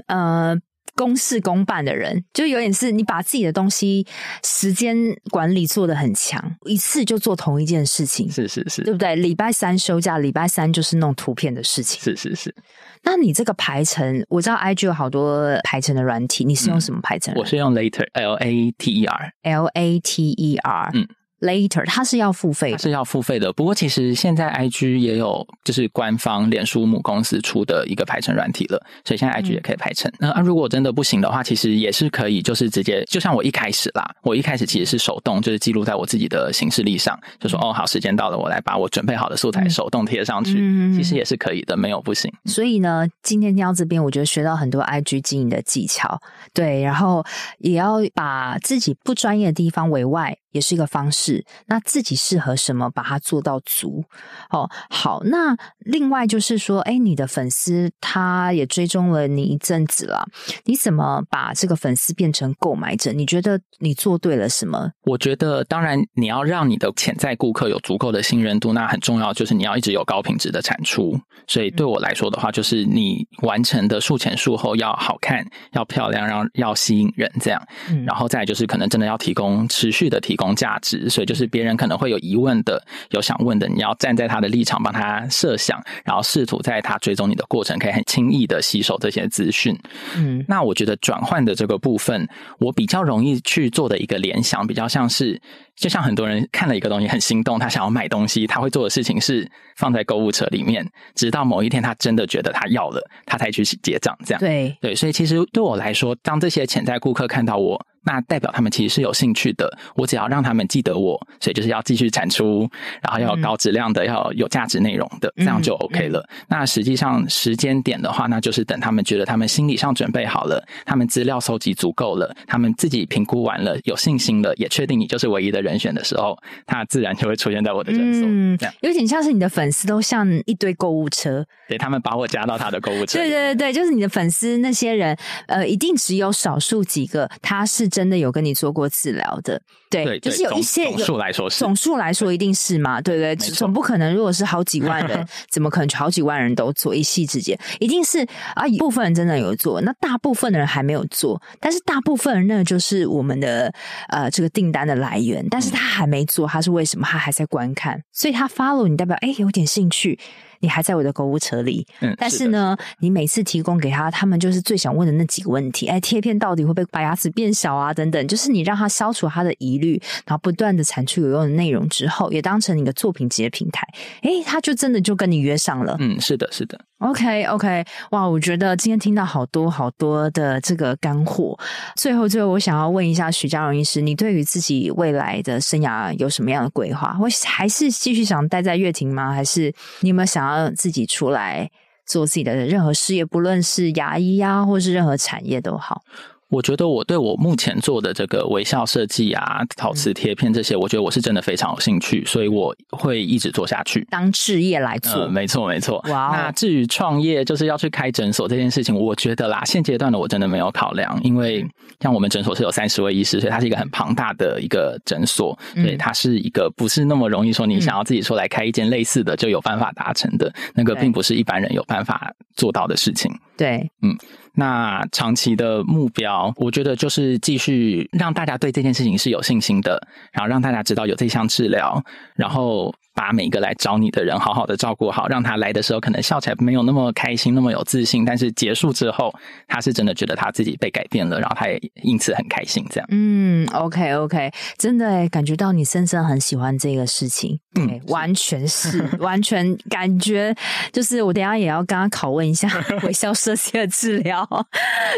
[0.09, 0.55] 呃
[0.94, 4.07] 公事公办的人，就有点是你把自己的东西
[4.44, 4.94] 时间
[5.31, 9.16] 管理做的很强，一次就做同一件事情，是是是，对不对？
[9.16, 12.55] 礼拜三休假，礼拜三就是弄图片的事情，是是是。
[13.03, 17.33] 那你这个排程，我知道 IG 有好多排程的软体，你是用什么排程？
[17.37, 21.09] 我是用 Later，L A T E R，L A T E R，嗯。
[21.40, 23.50] Later，它是要付费，它是要付费的。
[23.53, 30.11] 不过其实现在 IG 也有，就是官方脸书母公司出的一个排程软体了，所以现在 IG 也可以排程。
[30.18, 42.31] 嗯、那如果真的不行的话，其实也是可以，就是直接，就像我一开始啦，我一开始其实是手动，就是记录在我自己的行事历上，就说哦，好，时间到了，我来把我准备好的素材手动贴上去，嗯、其实也是可以的，没有不行。
[42.44, 46.20] 所以呢，今天听到这边，我觉得学到很多 IG 经营的技巧，
[46.53, 47.24] 对，然后
[47.61, 50.37] 也要把自己不专业的地方为外。
[50.53, 54.05] 也是一个方式，那自己适合什么，把它做到足
[54.51, 54.69] 哦。
[54.89, 60.27] 好，那另外就是说，哎，你的粉丝他也追踪了你一阵子了，
[60.65, 63.13] 你怎么把这个粉丝变成购买者？
[63.13, 64.91] 你觉得你做对了什么？
[65.05, 71.19] 我觉得，当然你要让你的潜在顾客有足够的信任度，那很重要，就是你要一直有高品质的产出。
[71.47, 77.63] 所以对我来说的话，就是你完成的术前术后要好看、要漂亮，然后要吸引人，这样。
[77.89, 80.39] 嗯，然后再就是可能真的要提供持续的提供。
[80.40, 89.79] 提供价值，所以就是别人可能会有疑问的，有想问的，你要站在他的立场帮他设想，然后试图在他追踪你的过程，可以很轻易的吸收这些资讯。
[90.16, 92.26] 嗯，那我觉得转换的这个部分，
[92.59, 95.38] 我比较容易去做的一个联想，比较像是，
[95.76, 104.16] 就像很多人看了一个东西很心动，他想要买东西，他会做的事情是放在购物车里面，直到某一天他真的觉得他要了，他才去结账。
[104.24, 107.79] 这样，对对，所以其实对我来说，当这些潜在顾客看到我。
[108.12, 112.68] 那代表他们其实是有兴趣的，我只要让他们记得我，所以就是要继续产出，
[113.01, 116.18] 然后要有高质量的，嗯、要有价值内容的，这样就 OK 了。
[116.18, 128.25] 嗯嗯、那实际上时间点的话，那就是等他们觉得他们心理上准备好了，他们资料搜集足够了，他们自己评估完了，有信心了，也确定你就是唯一的人选的时候，他自然就会出现在我的诊所。
[128.27, 133.20] 嗯，有点像是你的粉丝都像一堆购物车，对，他们把我加到他的购物车。
[133.20, 137.88] 对对对，就是你的粉丝那些人，呃，一定只有少数几个他是。
[137.90, 139.61] 真的有跟你做过治疗的，
[139.91, 147.59] 对，对对，就是有一些总数来说是，总数来说一定是嘛，对不对，总不可能，如果是好几万人， 怎么可能好几万人都做一夕之间？
[147.81, 153.73] 一定是啊，一部分人真的有做，那大部分的人还没有做，但是大部分人那就是我们的
[154.09, 157.07] 呃这个订单的来源，但是他还没做，他是为什么？
[157.11, 160.17] 他还在观看，所以他 follow 你，代表哎有点兴趣。
[160.61, 167.92] 你还在我的购物车里，嗯，但是呢，是你每次提供给他，他们就是最想问的那几个问题，哎，贴片到底会不会把牙齿变小啊？
[167.92, 173.87] 等等，就是你让他消除他的疑虑，然后不断的产出有用的内容之后，也当成你的作品集的平台，
[174.23, 175.96] 哎，他就真的就跟你约上了。
[175.99, 176.79] 嗯，是的，是的。
[177.01, 181.59] OK OK，哇，我觉得今天听到好多好多的这个干货。
[181.97, 187.17] 最后最后，我想要问一下许家荣医师，你对于自己未来的生涯有什么样的规划？
[187.19, 189.33] 我还是继续想待在乐亭吗？
[189.33, 191.71] 还是你有没有想要自己出来
[192.05, 193.25] 做自己的任何事业？
[193.25, 196.03] 不论是牙医啊，或是任何产业都好。
[196.51, 205.23] 我觉得我对我目前做的这个微笑设计啊、陶瓷贴片这些，我觉得我是真的非常有兴趣，所以我会一直做下去，当事业来做。
[205.23, 206.05] 呃、没错，没错。
[206.09, 211.65] 哇那至于创业，就是要去开诊所这件事情，我觉得啦，现阶段的我真的没有考量，因为
[212.01, 223.33] 像我们诊所是有三十位医师，所以它是一个很庞大的一个诊所，所以它是一个不是那么容易说你想要自己出来开一间类似的就有办法达成的，那个并不是一般人有办法做到的事情。
[223.57, 224.19] 对，嗯。
[224.55, 230.01] 那长期的目标，我觉得就是继续让大家对这件事情是有信心的，
[230.33, 232.03] 然后让大家知道有这项治疗，
[232.35, 232.95] 然后。
[233.20, 239.30] 把每一个来找你的人好好的照顾好，让他来的时候可能笑起来没有那么开心，那么有自信，但是结束之后，
[239.68, 242.83] 他是真的觉得他自己被改变了，然后他也因此很开心。
[242.88, 250.56] 这样，嗯，OK OK，真的诶感觉到你深深很喜欢这个事情， 嗯，完全是，完全感觉
[250.90, 252.70] 就是我等一下也要跟他拷问一下
[253.02, 254.48] 微笑设计的治疗，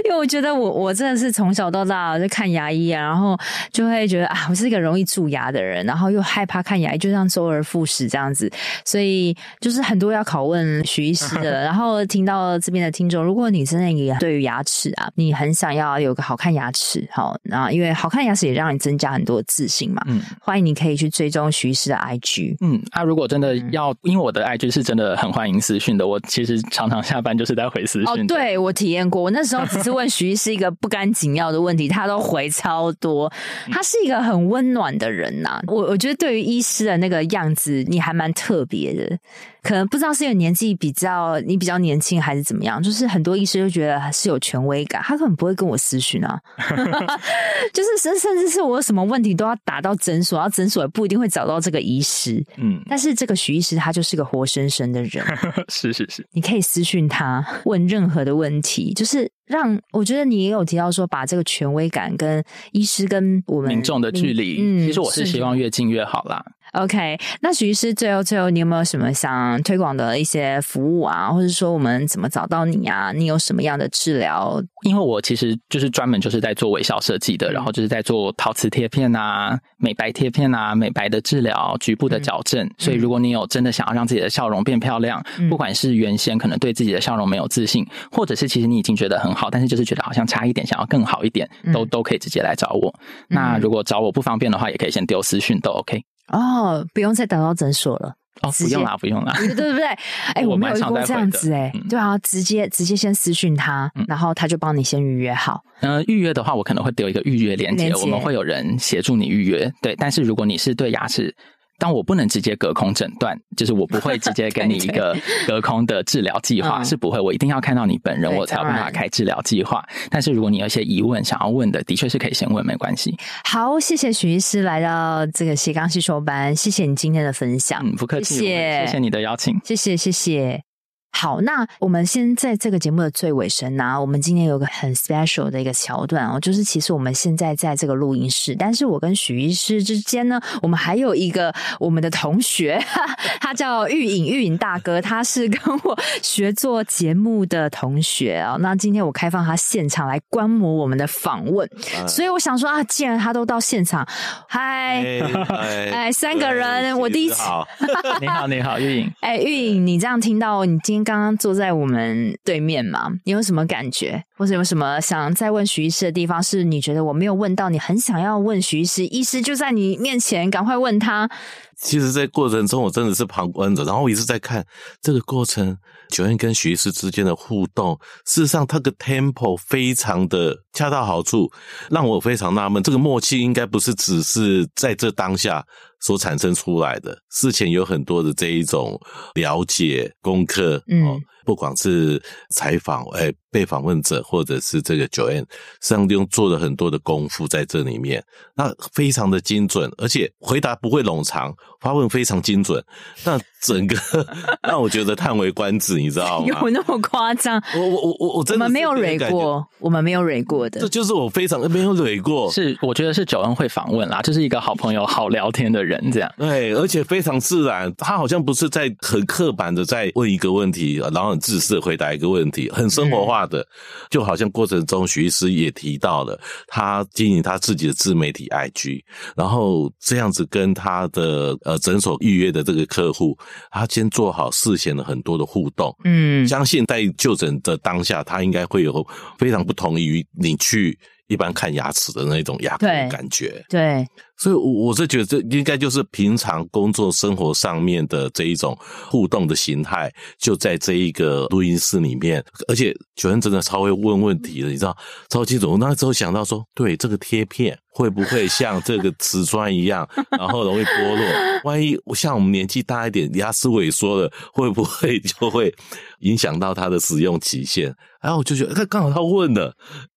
[0.06, 3.38] 因为我觉得我我真的是从小到大就看牙医啊，然后
[3.70, 8.50] 就会觉得啊，我是一个容易蛀牙的人，然后又害怕看牙医，就像周而复始这样子，
[8.84, 11.62] 所以就是很多要拷问徐医师的。
[11.62, 20.02] 然后听到这边的听众，如果你真的也对于牙齿啊，你很想要有个好看牙齿，好，那因为好看牙齿也让你增加很多自信嘛。
[20.06, 22.56] 嗯，欢迎你可以去追踪徐医师的 IG。
[22.60, 28.08] 嗯，啊，如果真的要，嗯、因为我的 IG 是真的很欢迎私讯的，我其实常常下班就是在回私讯。
[28.08, 33.32] 哦，对，我体验过，我那时候只是问徐医师一个不干紧要的问题，他都回超多。
[33.70, 39.18] 他是一个很温暖的人呐，啊，我我觉得对于医师的那个样子，你还蛮特别的。
[39.62, 46.40] 可能不知道是因为年纪比较你比较年轻还是怎么样，就是很多医师就觉得是有权威感，他根本不会跟我私讯啊，
[47.72, 55.24] 就是甚甚至是我有什么问题都要打到诊所，然后诊所也不一定会找到这个医师，嗯，但是这个许医师他就是个活生生的人，
[55.70, 59.30] 是是是，你可以私讯他问任何的问题，就是。
[59.44, 66.42] 让我觉得你也有提到说，把这个权威感跟医师跟我们民众的距离，嗯，其实我是希望越近越好啦。
[66.72, 73.12] OK，那徐医师最后最后，你有没有什么想推广的一些服务啊，或者说我们怎么找到你啊？
[73.12, 74.58] 你有什么样的治疗？
[74.86, 82.66] 因为我其实就是专门就是在做微笑设计的，嗯、然后就是在做陶瓷贴片啊、美白贴片啊、美白的治疗、局部的矫正。
[82.66, 92.88] 嗯、所以如果你有真的想要让自己的笑容变漂亮，嗯、不管是原先可能对自己的笑容没有自信，或者是其实你已经觉得很好，但是就是觉得好像差一点，想要更好一点，都、嗯、都可以直接来找我。
[93.28, 96.02] 嗯、那如果找我不方便的话，也可以先丢私讯都 OK。
[96.28, 98.14] 哦，不用再打到诊所了。
[98.40, 99.84] 哦，不用啦，不用啦，对不对？
[100.34, 105.62] 哎，我没有遇过这样子哎，对啊，直接直接先私讯他，然后他就帮你先预约好。
[105.80, 109.70] 嗯，预约的话，我可能会丢一个预约链接，我们会有人协助你预约。
[109.82, 111.34] 对，但是如果你是对牙齿。
[111.82, 115.16] 但我不能直接隔空诊断， 就是我不会直接给你一个
[115.48, 117.18] 隔空的治疗计划，是不会。
[117.18, 119.84] 我一定要看到你本人，我才有办法开治疗计划。
[120.08, 123.16] 但是如果你有一些疑问想要问的，的确是可以先问，没关系。
[123.42, 130.71] 好，谢谢许医师来到这个斜杠先修班，谢谢你今天的分享，嗯，不客气，谢谢，谢谢你的邀请，谢谢，谢谢。
[131.14, 142.82] 好，那我们先在这个节目的最尾声呢，我们今天有个很 special 的一个桥段哦，就是其实我们现在在这个录音室，但是我跟许医师之间呢，我们还有一个我们的同学，
[143.40, 148.56] 他叫玉影，玉影大哥，他是跟我学做节目的同学哦。
[148.60, 151.68] 那今天我开放他现场来观摩我们的访问，
[152.08, 154.04] 所以我想说啊，既然他都到现场，
[154.48, 155.04] 嗨，
[155.92, 157.42] 哎，三个人，我第一次，
[158.20, 166.42] 你好，你好，玉影，哎，玉影，你这样听到你今刚刚坐在我们对面嘛，你有什么感觉，或者有什么想再问徐医师的地方？
[166.42, 171.30] 是你觉得我没有问到，你很想要问徐医师，医师就在你面前，赶快问他。
[171.76, 174.66] 其实，在过程中，我真的是旁观者，然后我一直在看
[175.00, 175.78] 这个过程
[176.10, 177.96] ，Joanne 跟徐医师之间的互动。
[178.26, 181.48] 事实上，他的 tempo 非常的恰到好处，
[181.88, 185.64] 让我非常纳闷，这个默契应该不是只是在这当下
[186.00, 189.00] 所产生出来的，事前有很多的这一种
[189.34, 191.20] 了解功课，嗯。
[191.44, 192.22] 不管是
[192.54, 195.44] 采访，哎，被访问者或者是这个 Joanne，
[195.80, 198.24] 实际上用做了很多的功夫在这里面，
[198.56, 202.82] 那非常的精准，而且回答不会冗长，发问非常精准，
[203.24, 203.96] 那整个
[204.66, 206.46] 让我觉得叹为观止，你知道吗？
[206.62, 207.62] 有那么夸张？
[207.74, 212.50] 我我我我真的我们没有蕊过，我们没有蕊过的，这就是我非常没有蕊过。
[212.50, 216.32] 是，我觉得是 Joanne 会访问啦，就是一个好朋友、好聊天的人，这样。
[216.38, 221.32] 对，而且非常自然，他好像不是在很刻板的在问一个问题，然后。
[221.32, 223.66] 很自私的回答一个问题，很生活化的，嗯、
[224.10, 229.02] 就好像过程中徐医师也提到了，他经营他自己的自媒体 IG，
[229.36, 233.36] 然后这样子跟他的呃诊所预约的这个客户，
[233.70, 239.06] 他先做好事前的很多的互动，嗯，相信在就诊的当下，他应该会有
[239.38, 240.98] 非常不同于你去。
[241.32, 244.06] 一般看牙齿的那种牙科的感觉，对，对，
[244.36, 248.76] 所以我是觉得这应该就是平常工作生活上面的这一种
[249.08, 254.94] 互动的形态，就在这一个录音室里面，而且 Joanne 真的超会问问题的，你知道，
[255.30, 255.70] 超清楚。
[255.70, 260.06] 我那时候想到说，对，这个贴片会不会像这个瓷砖一样，
[260.38, 261.26] 然后容易剥落？
[261.64, 265.74] 万一像我们年纪大一点，牙齿萎缩了，会不会就会
[266.20, 267.94] 影响到它的使用期限？
[268.20, 269.74] 然后我就觉得，他刚好他问了。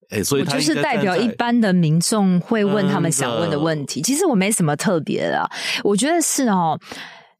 [0.10, 4.01] 哎，所以他就是代表一般的民众会问他们想问的问题。
[4.01, 5.49] 其实我没什么特别的，
[5.84, 6.80] 我觉得是哦。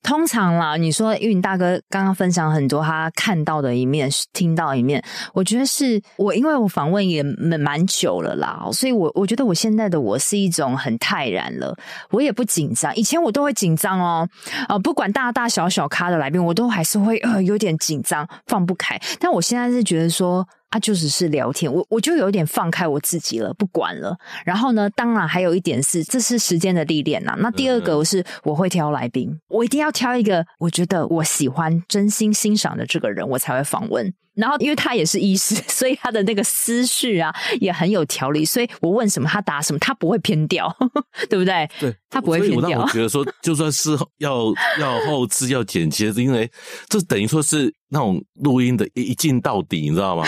[0.04, 5.04] 通常啦，你说运大哥刚刚分享很多他看到的一面、听到一面，
[5.34, 11.76] 我觉得是我，因为我访问也蛮蛮久了啦，所以我我觉得我现在的我是一种很泰然了，
[12.12, 12.96] 我也不紧张。
[12.96, 14.30] 以前我都会紧张哦，
[14.70, 19.02] 呃，不管大大小小咖的来宾，我都还是会呃有点紧张，放不开。
[19.20, 20.48] 但我现在是觉得说。
[20.76, 24.14] 他就只是聊天，我我就有点放开我自己了，不管了。
[24.44, 27.34] 然后呢，当然还有一点是，这是时间的历练呐。
[27.40, 34.14] 那第二个是，我会挑来宾，我一定要挑一个我觉得我喜欢、真心欣赏的这个人，我才会访问。
[34.34, 38.44] 然后，因为他也是医师， 所以他的那个思绪啊也很有条理。
[38.44, 40.70] 所以我问什么，他答什么，他不会偏掉，
[41.30, 41.70] 对不对？
[41.80, 42.60] 对，他不会偏掉。
[42.60, 46.52] 所以我觉得说， 就算是要要后置要剪接，因为
[46.90, 50.26] 这等于说是那种录音的一一镜到底，你知道吗？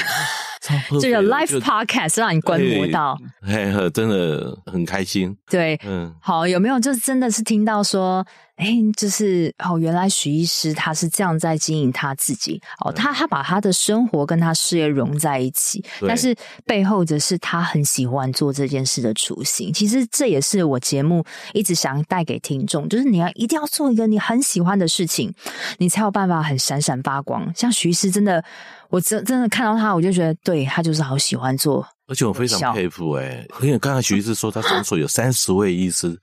[1.01, 5.35] 这个 live podcast 让你观摩到，嘿呵，真的很开心。
[5.49, 19.71] 对，嗯，好，有没有就是真的是听到说，哎，就是哦，原来许医师他是这样在经营他自己哦，他他把他的生活跟他事业融在一起，但是背后的是他很喜欢做这件事的初心。
[19.71, 25.33] 其实这也是我节目一直想带给听众，就是你要一定要做一个你很喜欢的事情，
[25.77, 27.53] 你才有办法很闪闪发光。
[27.55, 28.43] 像徐医师真的。
[28.89, 33.47] 我真真的看到他，我就觉得，对，他就是好喜欢做，而且我非常佩服哎、欸。
[33.61, 36.17] 因为刚才徐医师说他诊所有三十位医师，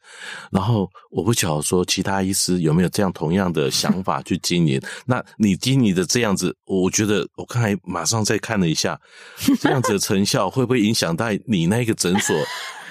[0.50, 4.80] 然后我不晓得说其他医师有没有这样同样的想法去经营。
[5.06, 8.98] 那你经营的这样子，我觉得我刚才马上再看了一下，
[9.60, 12.34] 这样子的成效会不会影响到你那个诊所？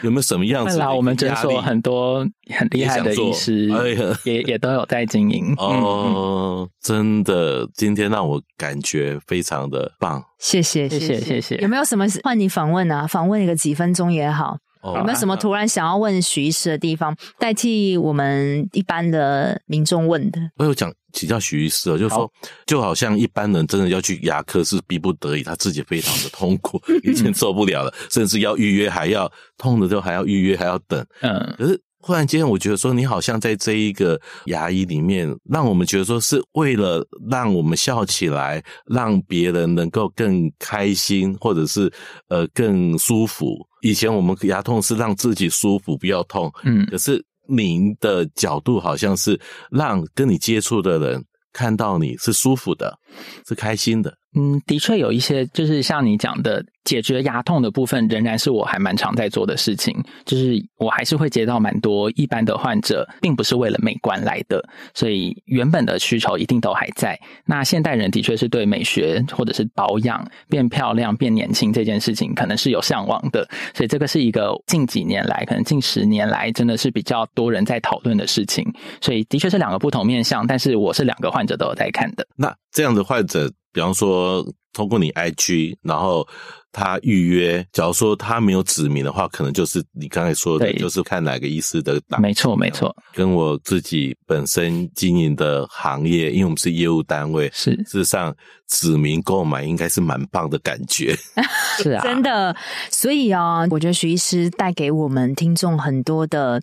[0.01, 0.77] 有没有什么样子？
[0.81, 5.53] 我们诊所很多很厉害的医师，哎呀，也也都有在经营。
[5.55, 10.21] 哦，真的，今天让我感觉非常的棒。
[10.39, 11.55] 谢谢，谢谢，谢谢。
[11.55, 13.07] 有没有什么换你访问啊？
[13.07, 14.57] 访问一个几分钟也好。
[14.83, 20.41] 有没有什么突然想要问许医师的地方，代替我们一般的民众问的？
[20.57, 22.29] 我有讲请教许医师啊，就是说，
[22.65, 31.01] 就好像一般人真的要去牙科是逼不得已，他自己非常的痛苦， 已经受不了了，甚至要预约，还要痛的时候还要预约，还要等。
[31.21, 37.01] 嗯，可是忽然间，我觉得说，你好像在这一个牙医里面，让我们觉得说是为了
[37.31, 41.89] 让我们笑起来，让别人能够更开心，或者是
[42.27, 43.57] 呃更舒服。
[43.81, 46.51] 以前我们牙痛是让自己舒服，不要痛。
[46.65, 49.39] 嗯，可是您的角度好像是
[49.71, 51.23] 让跟你接触的人
[51.53, 52.99] 看到你是舒服的，
[53.47, 54.13] 是开心的。
[54.35, 59.95] 嗯，的确有一些，就是像你讲的，解决牙痛的部分，仍然是我还蛮常在做的事情。
[60.25, 64.59] 就是我还是会接到蛮多一般的患者，并不是为了美观来的，
[64.95, 67.15] 所以原本的需求一定都还在。
[67.45, 73.47] 那现代人的确是对美学或者是保养、变漂亮、变年轻这件事情，可能是有向往的。
[73.75, 78.65] 所以这个是一个近几年来，可能近十年来，真的是比较多人在讨论的事情。
[78.99, 82.25] 所以的确是两个不同面向，但是我是两个患者都有在看的。
[82.35, 83.49] 那这样的患者。
[83.71, 86.27] 比方说，通过你 IG，然后
[86.71, 92.21] 他预约，假如说他没有指名的话，可能就是你刚才说的，就是看哪个医师的档。
[92.21, 92.95] 没错，没错。
[93.15, 98.31] 跟我自己本身经营的行业，因为我们是业务单位，是事实上
[98.67, 101.17] 指名购买应该是蛮棒的感觉。
[101.81, 102.55] 是啊，真的。
[102.91, 106.61] 所以啊，我觉得徐医师带给我们听众很多的。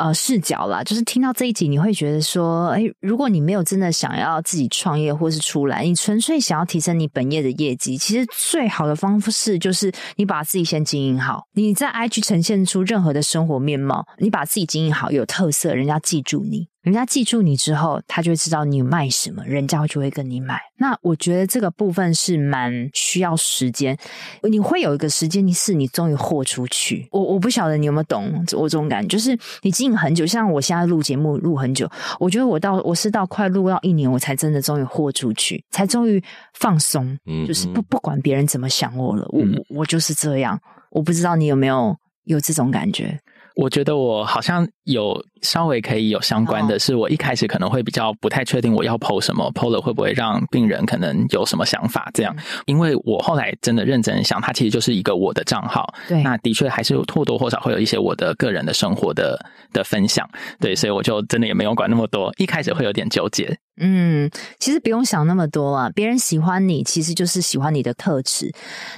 [0.00, 11.44] 呃，视角啦，就是听到这一集，你会觉得说，哎，如果你没有真的想要自己创业或是出来，你纯粹想要提升你本业的业绩，其实最好的方式就是你把自己先经营好。
[11.52, 16.69] 你在 IG 呈现出任何的生活面貌，你把自己经营好，有特色，人家记住你。
[16.82, 20.58] 人家记住你之后，他就会知道你卖什么，人家就会跟你买。
[20.78, 23.94] 那我觉得这个部分是蛮需要时间，
[24.42, 27.06] 你会有一个时间，你是你终于豁出去。
[27.12, 31.86] 我我不晓得你有没有懂我这种感觉，就是你经营很久，像我现在录节目录很久，
[32.18, 36.22] 我觉得我到我是到快录到一年，我才真的终于豁出去，才终于
[36.54, 40.58] 放松，就是不不管别人怎么想我了，我我就是这样。
[40.90, 43.20] 我不知道你有没有有这种感觉。
[43.60, 52.34] 我觉得我好像有稍微可以有相关的是，我一开始可能会比较不太确定我要 po 什么，po 了会不会让病人可能有什么想法这样。
[52.64, 59.38] 因为我后来真的认真想，它其实就是一个我的账号，对，那的确还是或多或少会有一些我的个人的生活的
[59.74, 60.26] 的分享，
[60.58, 63.54] 对，所以我就真的也没有管那么多，一开始会有点纠结。
[63.80, 68.52] 嗯，其实不用想那么多啊，别人喜欢你，其实就是喜欢你的特质，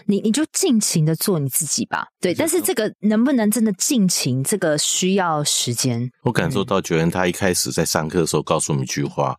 [0.06, 2.06] 你你就尽情的做你自己吧。
[2.20, 6.10] 对，但是这个能不能真的尽情，这个需要时间。
[6.24, 9.36] 我感受到 Joanne 他一开始在上课的时候告诉我们一句话，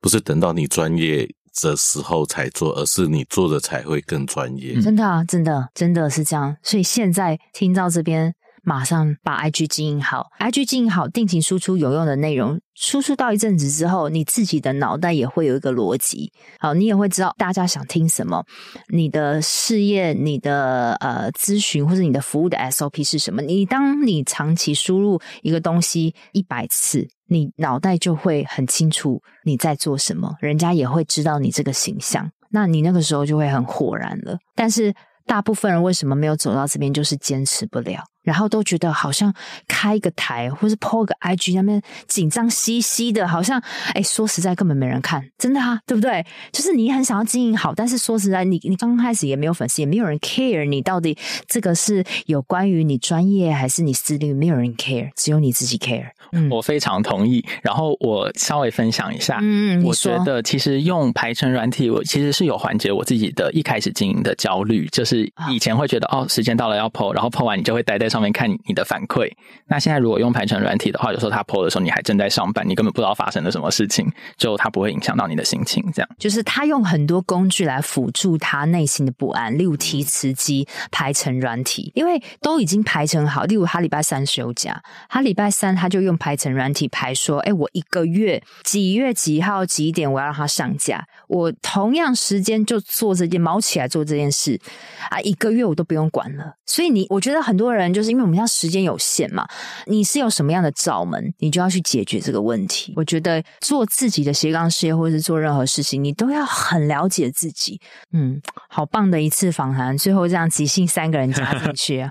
[0.00, 1.28] 不是等到你专业
[1.60, 4.80] 的时候才做，而是你做的才会更专业。
[4.80, 6.56] 真的啊，真的，真的是这样。
[6.62, 8.34] 所以现在听到这边。
[8.68, 18.44] 马上把 IG 经营好，IG 经营好，定期输出有用的内容，输出到一阵子之后，你自己的脑袋也会有一个逻辑，好，你也会知道大家想听什么，
[18.92, 23.40] 你的事业、你的呃咨询或者你的服务的 SOP 是什么？
[23.40, 34.36] 你当你长期输入一个东西一百次，你脑袋就会很清楚你在做什么，人家也会知道你这个形象，那你那个时候就会很豁然了。
[34.54, 34.94] 但是
[35.24, 38.04] 大部分人为什么没有走到这边，就是坚持不了。
[38.28, 39.32] 然后都觉得好像
[39.66, 43.58] 开一个台，或是 po 个 IG 那边紧张兮兮的，好像
[43.94, 46.26] 哎，说实在根本没人看，真的啊，对不对？
[46.52, 51.16] 就是你很想要经营好，但是说实在，你你刚开始也没有粉丝，也没有人 care 你到底
[51.46, 56.10] 这个是有关于你专业还是你私利，没有人 care，只有你自己 care。
[56.32, 57.42] 嗯，我非常同意。
[57.62, 68.17] 然后我稍微分享一下，嗯，我觉得其实用排程软体，我其实是有缓解我自己的一开始经营的焦虑，就是以前会觉得哦，时间到了要 po，然后 po 完你就会待在上。
[68.18, 69.30] 上面看你的反馈。
[69.68, 75.84] 那现在如果用排程软体的话，有时候他 po 的时候，你还正在上班，你根本不知道发生了什么事情，就他不会影响到你的心情。
[75.94, 83.44] 这样就是他用很多工具来辅助他内心的不安，例如提词机、排程软体，因为都已经排成好。
[83.44, 94.60] 例如他礼拜三休假，他礼拜三他就用排程软体排说：“哎，我一个月几月几号几点我要让他上架，我同样时间就做这件，卯起来做这件事
[95.08, 99.46] 啊，一个月我都不用管了。”所以你，我觉得很多人就是因为我们要时间有限嘛，
[99.86, 102.92] 你是有什么样的罩门，你就要去解决这个问题。
[102.96, 107.80] 我觉得做自己的斜杠事业，或者是做任何事情，你都要很了解自己。
[108.12, 112.10] 嗯，好棒的一次访谈，最后这样即兴三个人加进去啊！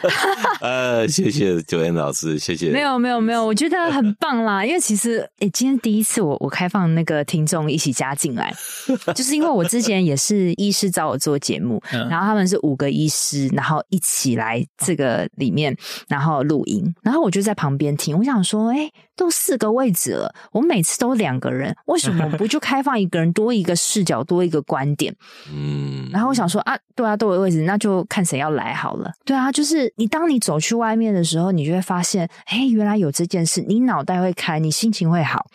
[0.62, 2.70] 呃，谢谢 Joanne 老师，谢谢。
[2.70, 8.54] 没有没有没有，我觉得很棒啦，因为其实诶，今天第一次我我开放那个听众一起加进来，
[9.14, 13.82] 就是因为我之前也是医师找我做节目，然后他们是五个医师，然后。
[13.88, 15.76] 一起来这个里面，
[16.08, 18.16] 然后录音，然后我就在旁边听。
[18.18, 25.14] 我想说，哎，都四个位置了，我每次都两个人，为什么不就开放一个人多一个视角，多一个观点？
[25.52, 29.10] 嗯，然后我想说啊，对啊，都有位置，那就看谁要来好了。
[29.24, 35.46] 对啊，就是你当你走去外面的时候，你就会发现，哎，原来有这件事，你脑袋会开，你心情会好，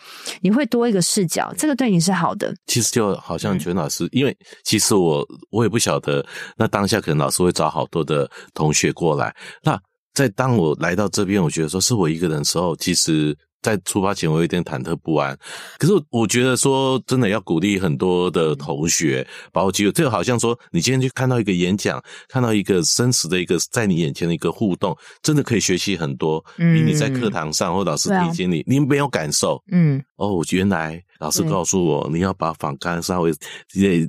[0.41, 2.53] 你会多一个视角，这个对你是好的。
[2.65, 6.25] 其实就好像全老师，嗯、因为其实我我也不晓得，
[6.57, 8.29] 那当下可能老师会找好多的。
[8.53, 9.33] 同学过来，
[9.63, 9.79] 那
[10.13, 13.37] 在当我来到这边，我觉得说是我一个人的时候，其实。
[13.59, 15.37] 在出发前，我有点忐忑不安。
[15.79, 19.91] 可是我觉得说，真的要鼓励很多的同学把握机会。
[19.91, 29.61] 这个好像说，你今天去看到一个演讲，看到一个真实的一个在你眼前的一个互动，真的可以学习很多，比你在课堂上或老师提醒你，你没有感受。
[29.71, 33.31] 嗯，哦，原来老师告诉我，你要把访纲稍微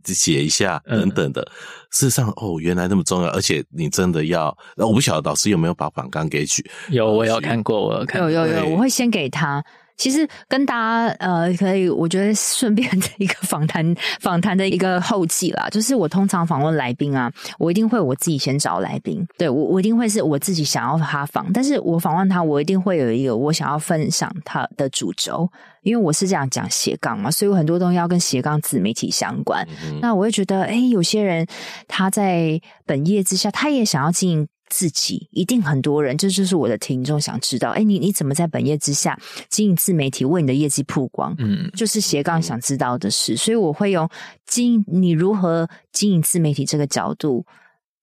[0.04, 1.42] 写一下等等的。
[1.90, 6.68] 事实上，哦，原来那么重要，而且你真的要，我不晓得老师有没有把访纲给取。
[6.90, 9.64] 有，我有看过，我有看过，有有有，我会先给他。
[9.98, 25.50] 其实跟大家呃，可以我觉得顺便的一个访谈访谈的一个后记啦，就是我通常访问来宾啊，我一定会我自己先找来宾，对，我我一定会是我自己想要他访，但是我访问他，我一定会有一个我想要分享他的主轴，
[25.82, 29.66] 因为我是这样讲斜杠嘛，所以我很多东西要跟斜杠自媒体相关。
[29.84, 31.44] 嗯、那我会觉得，哎，有些人
[31.88, 34.48] 他在本业之下，他也想要经营。
[34.70, 37.70] 自己一定很多人，这就是我的听众想知道。
[37.70, 41.34] 哎，你你怎么在本业之下经营自媒体，为你的业绩曝光？
[41.38, 44.08] 嗯，就是斜杠想知道的事，所以我会用
[44.46, 47.44] 经你如何经营自媒体这个角度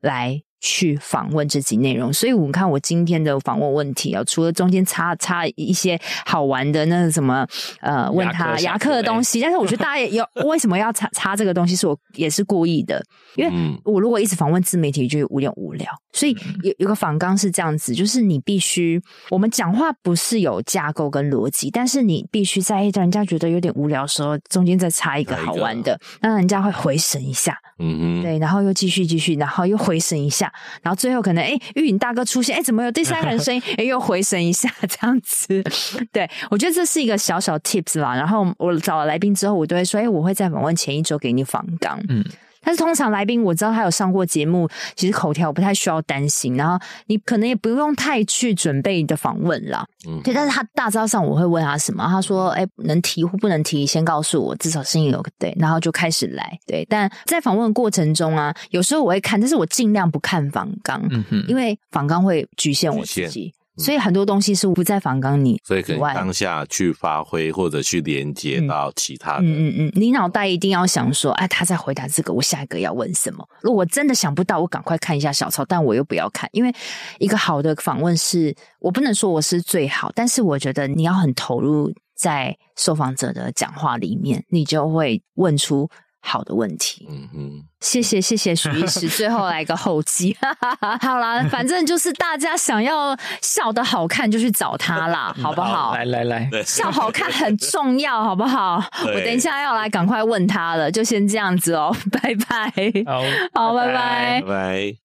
[0.01, 0.41] 来。
[0.65, 7.45] 去访问这集内容，所以我们看我今天的访问问题啊，除了中间插插一些好玩的那什么
[7.81, 12.99] 呃，问他牙科的东西，但是我觉得大家也有 为什么要插插这个东西，是我也是故意的，
[13.35, 18.99] 因为我如果一直访问自媒体就有点无聊，所以有有个访纲是这样子，就是你必须
[19.29, 30.51] 我们讲话不是有架构跟逻辑，但是你必须在让人家觉得有点无聊的时候，中间再插一个好玩的，让人家会回神一下，嗯嗯，对，然后又继续继续，然后又回神一下。
[30.81, 33.61] 然后最后可能哎，玉影大哥出现，哎，怎么有第三个人声音？
[33.77, 35.63] 哎，又回神一下，这样子。
[36.11, 38.15] 对，我觉得这是一个小小 tips 啦。
[38.15, 41.99] 然后我找了来宾之后，我都会说，哎，我会在访问前一周给你访纲。
[42.09, 42.23] 嗯。
[42.65, 49.85] 但是通常来宾我知道他有上过节目，其实口条我不太需要担心，然后你可能也不用太去准备你的访问啦。
[50.07, 50.33] 嗯，对。
[50.33, 56.57] 但是他大招上我会问他什么，他说：“哎，能提或不能提，先告诉我，至少心里有个对。”然后就开始来。
[56.65, 63.53] 对，但在访问过程中啊，有时候我会看，但是我尽量不看访纲，嗯，因为访纲会局限我自己。
[63.77, 69.43] 所以很多东西是不在反纲你，所以可以当下去发挥或者去连接到其他的。
[69.43, 73.47] 嗯嗯嗯，你脑袋一定要想说，哎，他在回答这个，我下一个要问什么？
[73.61, 76.73] 如果我真的想不到，我赶快看一下小抄，但我又不要看，因为
[77.19, 85.89] 一个好的访问是，我不能说我是最好，但是我觉得你要很投入在受访者的讲话里面，你就会问出。
[86.25, 90.35] 好的问题，嗯嗯，谢谢谢谢许医师， 最后来个后记，
[91.01, 95.93] 好啦，反正就是大家想要笑得好看就去找他啦，好不好？
[95.95, 98.83] 来来来， 笑好看很重要，好不好？
[99.05, 102.73] 我等一下要来赶快问他了，就先这样子哦，拜拜，
[103.05, 103.21] 好，
[103.53, 105.04] 好，拜拜，拜拜。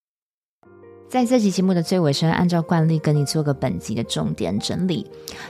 [1.11, 5.05] 在这期节目的最尾声，按照惯例跟你做个本集的重点整理。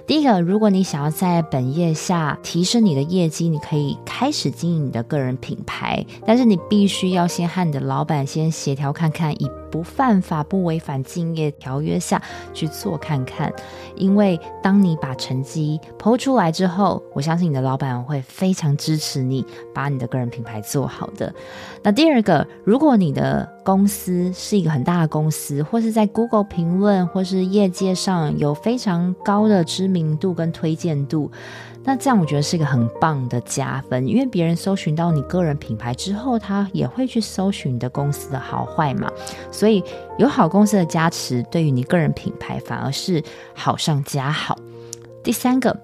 [0.07, 12.21] 第一个，如果你想要在本业下提升你的业绩，你可以开始经营你的个人品牌，但是你必须要先和你的老板先协调看看，以不犯法、不违反竞业条约下
[12.53, 13.53] 去做看看。
[13.97, 19.45] 因为当你把成绩 PO 出来之后，我相信你的老板会非常支持你
[19.75, 21.33] 把你的个人品牌做好的。
[21.83, 31.31] 那第二个，如果你的公司是一个很大的公司，或是在 Google 评论或是业界上有非常高的知名度跟推荐度，
[31.83, 39.11] 那这样我觉得是一个很棒的加分，因为别人搜寻到你个人品牌之后，他也会去搜寻你的公司的好坏嘛。
[39.51, 39.83] 所以
[40.19, 43.23] 有好公司的加持，对于你个人品牌反而是
[43.55, 44.59] 好上加好。
[45.23, 45.75] 第三个，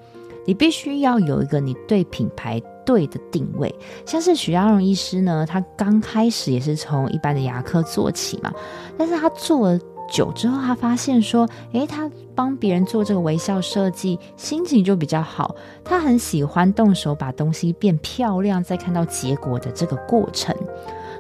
[0.47, 3.75] 你必须要有一个你对品牌对的定位，
[4.05, 8.53] 像是许家荣医师呢，他刚开始也是从一般的牙科做起嘛，
[8.97, 9.81] 但是他做了
[10.11, 15.55] 久之后，他发现说，诶，他帮别人做这个微笑设计，心情就比较好，
[15.85, 20.55] 他很喜欢动手把东西变漂亮，再看到结果的这个过程。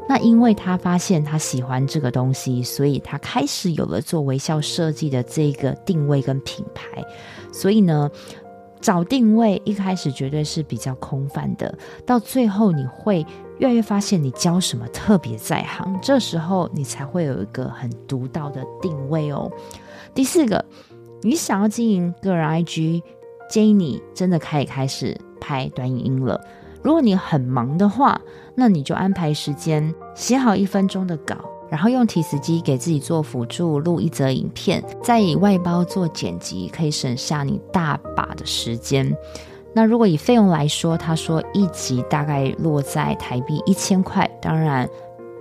[0.08, 7.04] 那因为他发现他喜欢这个东西，所以他开始有了做微笑设计的这个定位跟品牌，
[7.52, 8.10] 所以呢。
[8.78, 13.26] 找定位一开始绝对是比较空泛的，到最后你会
[13.58, 19.50] 越来越发现你教什么特别在行，这时候你才会有一个很独到的定位哦。
[20.14, 20.64] 第四个，
[21.22, 23.02] 你想要经营个人 IG，
[23.48, 26.40] 建议你真的可以开始拍短影音了。
[26.82, 28.20] 如果你很忙的话，
[28.54, 31.36] 那你就安排时间写好一分钟的稿。
[31.68, 39.12] 然后用提词机给自己做辅助，录一则影片，再以外包做剪辑，可以省下你大把的时间。
[39.76, 44.88] 那如果以费用来说，他说一集大概落在台币一千块，当然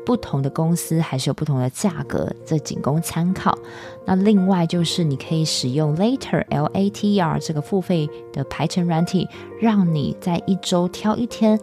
[0.06, 3.58] 不同的公司还是有不同的价格，这仅供参考。
[4.04, 9.26] 那另外就是你可以使用 Later L A T R 这个付费的排程软体，
[9.62, 11.58] 让你在一周挑一天。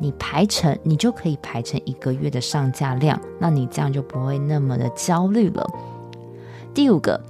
[0.00, 5.64] 你排成，你就可以排成一个月的上架量，那你这样就不会那么的焦虑了。
[6.74, 7.20] 第五个，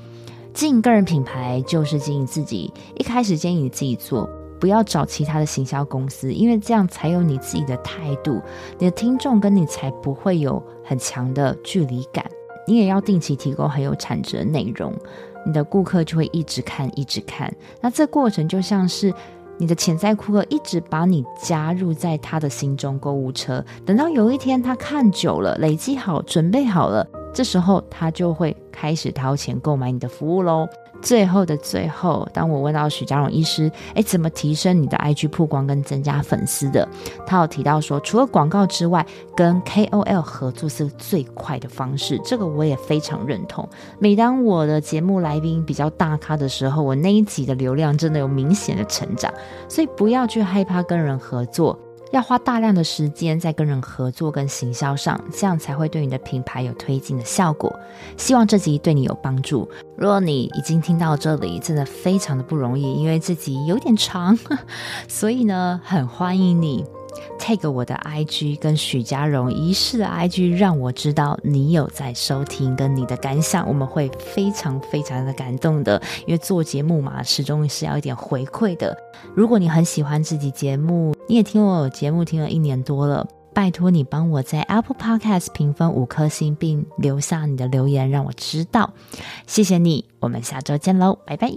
[0.55, 2.73] 经营个人品牌就是经营自己。
[2.97, 4.29] 一开始建议你自己做，
[4.61, 8.41] 不要找其他的行销公司，因为这样才有你自己的态度，
[8.79, 12.25] 你的听众跟你才不会有很强的距离感。
[12.67, 14.93] 你也要定期提供很有产值的内容，
[15.47, 17.53] 你的顾客就会一直看，一直看。
[17.81, 19.13] 那这过程就像是。
[19.61, 27.05] 你的潜在顾客一直把你加入在他的心中购物车，等到有一天他看久了，累积好，准备好了，
[27.35, 30.65] 这时候他就会开始掏钱购买你的服务喽。
[31.01, 36.87] 最后的最后，当我问到许家荣医师，哎，怎么提升你的 IG 曝光跟增加粉丝的？
[37.27, 42.21] 他有提到说，除了广告之外，跟 KOL 合作是最快的方式。
[42.25, 43.69] 这个我也非常认同。
[43.99, 49.33] 每当我的节目来宾比较大咖的时候，我那一集的流量真的有明显的成长。
[49.69, 51.79] 所以不要去害怕跟人合作。
[52.13, 57.75] 要花大量的时间在跟人合作跟行销上，这样才会对你的品牌有推进的效果。
[58.17, 59.69] 希望这集对你有帮助。
[59.97, 64.39] 如果你已经听到这里，真的非常的不容易，因为这集有点长，
[65.09, 66.85] 所以呢，很欢迎你。
[67.37, 76.01] take 我的 IG 跟许家荣医师的 IG，让我知道你有在收听跟你的感想，我们会非常非常的感动的。
[76.27, 78.97] 因为做节目嘛，始终是要一点回馈的。
[79.35, 88.95] 如果你很喜欢这集节目，你也听我节目听了一年多了，拜托你帮我在 Apple Podcast 评分五颗星，并留下你的留言，让我知道。
[89.47, 91.53] 谢谢你，我们下周见喽，拜拜。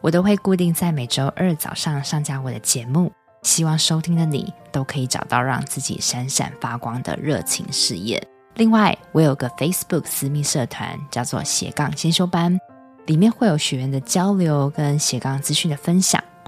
[0.00, 3.12] 我都会固定在每周二早上上架我的节目，
[3.42, 8.20] 希望收听的你都可以找到让自己闪闪发光的热情事业。
[8.56, 12.58] 另外，我有个 Facebook 私密社团，叫做斜杠先修班，
[13.06, 16.22] 里面会有学员的交流跟斜杠资讯的分享，